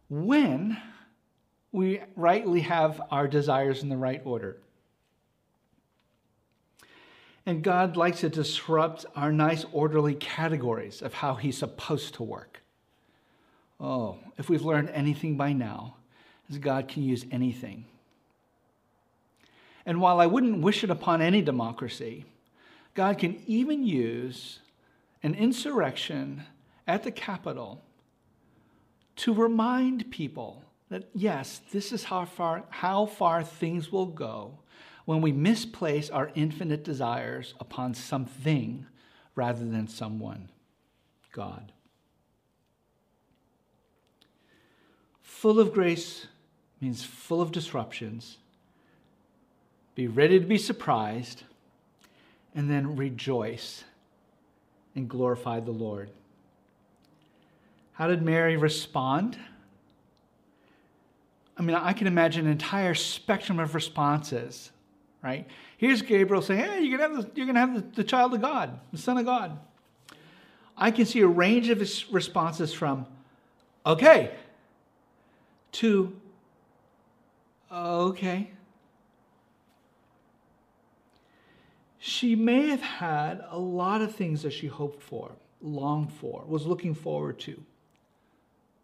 when 0.08 0.80
we 1.72 2.00
rightly 2.16 2.60
have 2.60 3.00
our 3.10 3.28
desires 3.28 3.82
in 3.82 3.88
the 3.88 3.96
right 3.96 4.22
order. 4.24 4.56
And 7.44 7.62
God 7.62 7.96
likes 7.96 8.20
to 8.20 8.28
disrupt 8.28 9.06
our 9.16 9.32
nice, 9.32 9.64
orderly 9.72 10.14
categories 10.14 11.02
of 11.02 11.14
how 11.14 11.34
He's 11.34 11.56
supposed 11.56 12.14
to 12.14 12.22
work. 12.22 12.62
Oh, 13.80 14.18
if 14.36 14.48
we've 14.48 14.64
learned 14.64 14.90
anything 14.90 15.36
by 15.36 15.52
now, 15.52 15.96
is 16.50 16.58
God 16.58 16.88
can 16.88 17.02
use 17.02 17.24
anything. 17.30 17.84
And 19.86 20.00
while 20.00 20.20
I 20.20 20.26
wouldn't 20.26 20.60
wish 20.60 20.84
it 20.84 20.90
upon 20.90 21.22
any 21.22 21.40
democracy, 21.40 22.24
God 22.94 23.18
can 23.18 23.40
even 23.46 23.82
use 23.82 24.58
an 25.22 25.34
insurrection 25.34 26.44
at 26.88 27.04
the 27.04 27.12
Capitol 27.12 27.84
to 29.16 29.34
remind 29.34 30.10
people 30.10 30.64
that, 30.88 31.08
yes, 31.14 31.60
this 31.70 31.92
is 31.92 32.04
how 32.04 32.24
far, 32.24 32.64
how 32.70 33.04
far 33.04 33.44
things 33.44 33.92
will 33.92 34.06
go 34.06 34.58
when 35.04 35.20
we 35.20 35.30
misplace 35.30 36.08
our 36.08 36.30
infinite 36.34 36.82
desires 36.82 37.54
upon 37.60 37.94
something 37.94 38.86
rather 39.34 39.64
than 39.64 39.86
someone, 39.86 40.48
God. 41.32 41.72
Full 45.22 45.60
of 45.60 45.72
grace 45.72 46.26
means 46.80 47.04
full 47.04 47.40
of 47.40 47.52
disruptions. 47.52 48.38
Be 49.94 50.06
ready 50.06 50.40
to 50.40 50.46
be 50.46 50.58
surprised, 50.58 51.42
and 52.54 52.70
then 52.70 52.96
rejoice 52.96 53.84
and 54.94 55.08
glorify 55.08 55.60
the 55.60 55.70
Lord. 55.70 56.10
How 57.98 58.06
did 58.06 58.22
Mary 58.22 58.56
respond? 58.56 59.36
I 61.56 61.62
mean, 61.62 61.74
I 61.74 61.92
can 61.92 62.06
imagine 62.06 62.46
an 62.46 62.52
entire 62.52 62.94
spectrum 62.94 63.58
of 63.58 63.74
responses, 63.74 64.70
right? 65.20 65.48
Here's 65.78 66.00
Gabriel 66.00 66.40
saying, 66.40 66.60
Hey, 66.60 66.82
you're 66.82 66.96
going 66.96 67.10
to 67.10 67.16
have, 67.16 67.34
the, 67.34 67.36
you're 67.36 67.46
gonna 67.46 67.58
have 67.58 67.74
the, 67.74 67.80
the 67.96 68.04
child 68.04 68.34
of 68.34 68.40
God, 68.40 68.78
the 68.92 68.98
Son 68.98 69.18
of 69.18 69.24
God. 69.24 69.58
I 70.76 70.92
can 70.92 71.06
see 71.06 71.22
a 71.22 71.26
range 71.26 71.70
of 71.70 71.80
responses 72.12 72.72
from, 72.72 73.04
okay, 73.84 74.30
to, 75.72 76.16
okay. 77.72 78.52
She 81.98 82.36
may 82.36 82.68
have 82.68 82.80
had 82.80 83.44
a 83.50 83.58
lot 83.58 84.02
of 84.02 84.14
things 84.14 84.42
that 84.42 84.52
she 84.52 84.68
hoped 84.68 85.02
for, 85.02 85.32
longed 85.60 86.12
for, 86.12 86.44
was 86.46 86.64
looking 86.64 86.94
forward 86.94 87.40
to. 87.40 87.60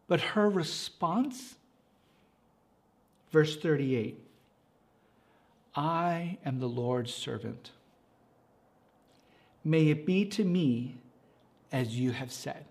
But 0.06 0.20
her 0.20 0.48
response, 0.48 1.56
verse 3.30 3.56
38 3.56 4.20
I 5.76 6.38
am 6.44 6.60
the 6.60 6.68
Lord's 6.68 7.12
servant. 7.12 7.72
May 9.64 9.88
it 9.88 10.06
be 10.06 10.24
to 10.26 10.44
me 10.44 10.96
as 11.72 11.98
you 11.98 12.12
have 12.12 12.30
said. 12.30 12.64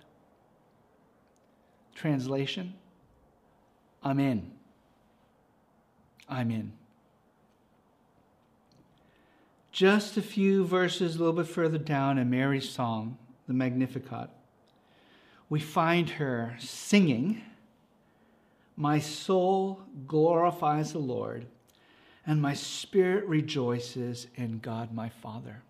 Translation 1.96 2.74
I'm 4.04 4.20
in. 4.20 4.52
I'm 6.28 6.52
in. 6.52 6.74
Just 9.72 10.18
a 10.18 10.22
few 10.22 10.66
verses 10.66 11.16
a 11.16 11.20
little 11.20 11.34
bit 11.34 11.48
further 11.48 11.78
down 11.78 12.18
in 12.18 12.30
Mary's 12.30 12.70
song, 12.70 13.18
the 13.48 13.54
Magnificat, 13.54 14.30
we 15.54 15.60
find 15.60 16.10
her 16.10 16.56
singing, 16.58 17.40
My 18.76 18.98
soul 18.98 19.84
glorifies 20.08 20.94
the 20.94 20.98
Lord, 20.98 21.46
and 22.26 22.42
my 22.42 22.56
spirit 22.56 23.24
rejoices 23.26 24.26
in 24.34 24.58
God 24.58 24.92
my 24.92 25.10
Father. 25.10 25.62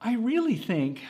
I 0.00 0.14
really 0.14 0.54
think 0.54 1.02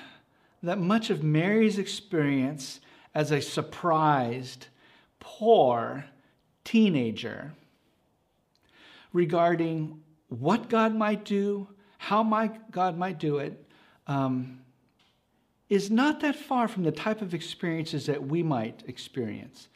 that 0.62 0.78
much 0.78 1.10
of 1.10 1.22
Mary's 1.22 1.78
experience 1.78 2.80
as 3.14 3.30
a 3.32 3.42
surprised, 3.42 4.68
poor 5.20 6.06
teenager 6.64 7.52
regarding 9.12 10.00
what 10.30 10.70
God 10.70 10.94
might 10.94 11.26
do, 11.26 11.68
how 11.98 12.22
my 12.22 12.50
God 12.70 12.96
might 12.96 13.18
do 13.18 13.40
it, 13.40 13.62
um, 14.06 14.60
is 15.68 15.90
not 15.90 16.20
that 16.20 16.36
far 16.36 16.68
from 16.68 16.84
the 16.84 16.92
type 16.92 17.22
of 17.22 17.34
experiences 17.34 18.06
that 18.06 18.26
we 18.26 18.42
might 18.42 18.84
experience. 18.86 19.68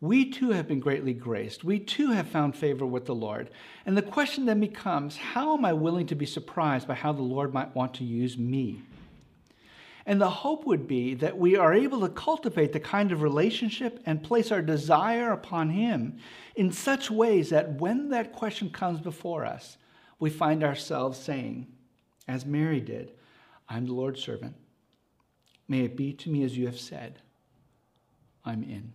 We 0.00 0.30
too 0.30 0.50
have 0.50 0.68
been 0.68 0.80
greatly 0.80 1.12
graced. 1.12 1.64
We 1.64 1.80
too 1.80 2.12
have 2.12 2.28
found 2.28 2.54
favor 2.56 2.86
with 2.86 3.06
the 3.06 3.14
Lord. 3.14 3.50
And 3.84 3.96
the 3.96 4.02
question 4.02 4.46
then 4.46 4.60
becomes 4.60 5.16
how 5.16 5.56
am 5.56 5.64
I 5.64 5.72
willing 5.72 6.06
to 6.06 6.14
be 6.14 6.26
surprised 6.26 6.86
by 6.86 6.94
how 6.94 7.12
the 7.12 7.22
Lord 7.22 7.52
might 7.52 7.74
want 7.74 7.94
to 7.94 8.04
use 8.04 8.38
me? 8.38 8.82
And 10.06 10.20
the 10.20 10.30
hope 10.30 10.64
would 10.66 10.88
be 10.88 11.14
that 11.14 11.36
we 11.36 11.56
are 11.56 11.74
able 11.74 12.00
to 12.00 12.08
cultivate 12.08 12.72
the 12.72 12.80
kind 12.80 13.12
of 13.12 13.22
relationship 13.22 14.00
and 14.06 14.22
place 14.22 14.50
our 14.50 14.62
desire 14.62 15.32
upon 15.32 15.68
Him 15.68 16.18
in 16.56 16.72
such 16.72 17.10
ways 17.10 17.50
that 17.50 17.74
when 17.74 18.08
that 18.10 18.32
question 18.32 18.70
comes 18.70 19.00
before 19.00 19.44
us, 19.44 19.76
we 20.18 20.30
find 20.30 20.64
ourselves 20.64 21.18
saying, 21.18 21.66
as 22.26 22.46
Mary 22.46 22.80
did, 22.80 23.12
I'm 23.68 23.84
the 23.84 23.92
Lord's 23.92 24.22
servant. 24.22 24.54
May 25.68 25.80
it 25.80 25.96
be 25.96 26.12
to 26.14 26.30
me 26.30 26.42
as 26.42 26.56
you 26.56 26.66
have 26.66 26.80
said. 26.80 27.20
I'm 28.44 28.62
in. 28.62 28.92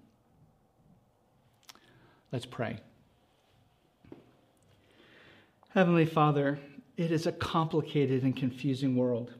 Let's 2.31 2.47
pray. 2.47 2.79
Heavenly 5.69 6.05
Father, 6.05 6.59
it 6.97 7.11
is 7.11 7.27
a 7.27 7.31
complicated 7.31 8.23
and 8.23 8.35
confusing 8.35 8.95
world. 8.95 9.33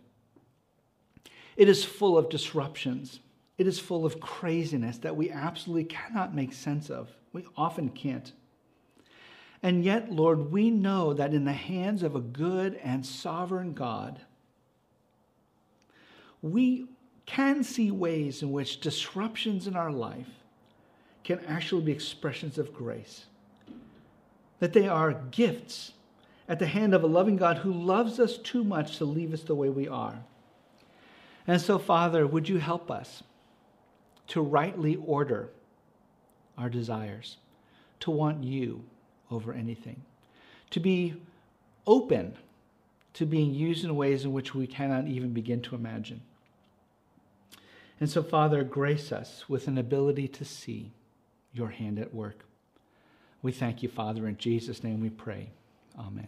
It 1.56 1.68
is 1.70 1.84
full 1.84 2.18
of 2.18 2.30
disruptions. 2.30 3.20
It 3.58 3.68
is 3.68 3.80
full 3.80 4.06
of 4.06 4.20
craziness 4.20 4.98
that 5.00 5.16
we 5.16 5.30
absolutely 5.32 5.86
cannot 5.86 6.36
make 6.36 6.54
sense 6.54 6.90
of. 6.90 7.10
We 7.32 7.46
often 7.56 7.90
can't. 7.90 8.32
And 9.62 9.84
yet, 9.84 10.12
Lord, 10.12 10.52
we 10.52 10.70
know 10.70 11.14
that 11.14 11.34
in 11.34 11.46
the 11.46 11.54
hands 11.54 12.04
of 12.04 12.16
a 12.16 12.22
good 12.22 12.80
and 12.84 13.06
sovereign 13.06 13.74
God, 13.74 14.20
we 16.42 16.88
can 17.26 17.64
see 17.64 17.92
ways 17.92 18.42
in 18.42 18.52
which 18.52 18.82
disruptions 18.82 19.68
in 19.68 19.76
our 19.76 19.92
life 19.92 20.30
can 21.24 21.40
actually 21.48 21.84
be 21.84 21.92
expressions 21.92 22.58
of 22.58 22.74
grace. 22.74 23.26
That 24.60 24.74
they 24.74 24.88
are 24.88 25.14
gifts 25.32 25.94
at 26.48 26.60
the 26.60 26.68
hand 26.68 26.94
of 26.94 27.04
a 27.04 27.08
loving 27.08 27.38
God 27.38 27.60
who 27.60 27.72
loves 27.72 28.20
us 28.20 28.38
too 28.38 28.64
much 28.64 28.98
to 28.98 29.06
leave 29.06 29.34
us 29.34 29.44
the 29.44 29.56
way 29.56 29.70
we 29.70 29.88
are. 29.88 30.20
And 31.48 31.62
so, 31.62 31.78
Father, 31.80 32.28
would 32.28 32.50
you 32.50 32.58
help 32.58 32.92
us 32.92 33.24
to 34.28 34.42
rightly 34.42 34.98
order 35.06 35.50
our 36.58 36.70
desires, 36.70 37.38
to 38.02 38.12
want 38.12 38.44
you 38.44 38.84
over 39.32 39.54
anything, 39.54 40.02
to 40.70 40.80
be 40.80 41.16
open 41.86 42.36
to 43.14 43.26
being 43.26 43.54
used 43.54 43.84
in 43.84 43.96
ways 43.96 44.26
in 44.26 44.34
which 44.34 44.56
we 44.56 44.68
cannot 44.68 45.08
even 45.08 45.34
begin 45.34 45.62
to 45.62 45.76
imagine. 45.76 46.22
And 48.00 48.10
so, 48.10 48.24
Father, 48.24 48.64
grace 48.64 49.12
us 49.12 49.48
with 49.48 49.68
an 49.68 49.78
ability 49.78 50.28
to 50.30 50.46
see 50.46 50.92
your 51.54 51.70
hand 51.70 52.00
at 52.00 52.14
work. 52.14 52.46
We 53.42 53.52
thank 53.52 53.84
you, 53.84 53.90
Father. 53.90 54.28
In 54.28 54.38
Jesus' 54.38 54.84
name 54.84 55.02
we 55.02 55.10
pray. 55.10 55.50
Amen. 55.98 56.28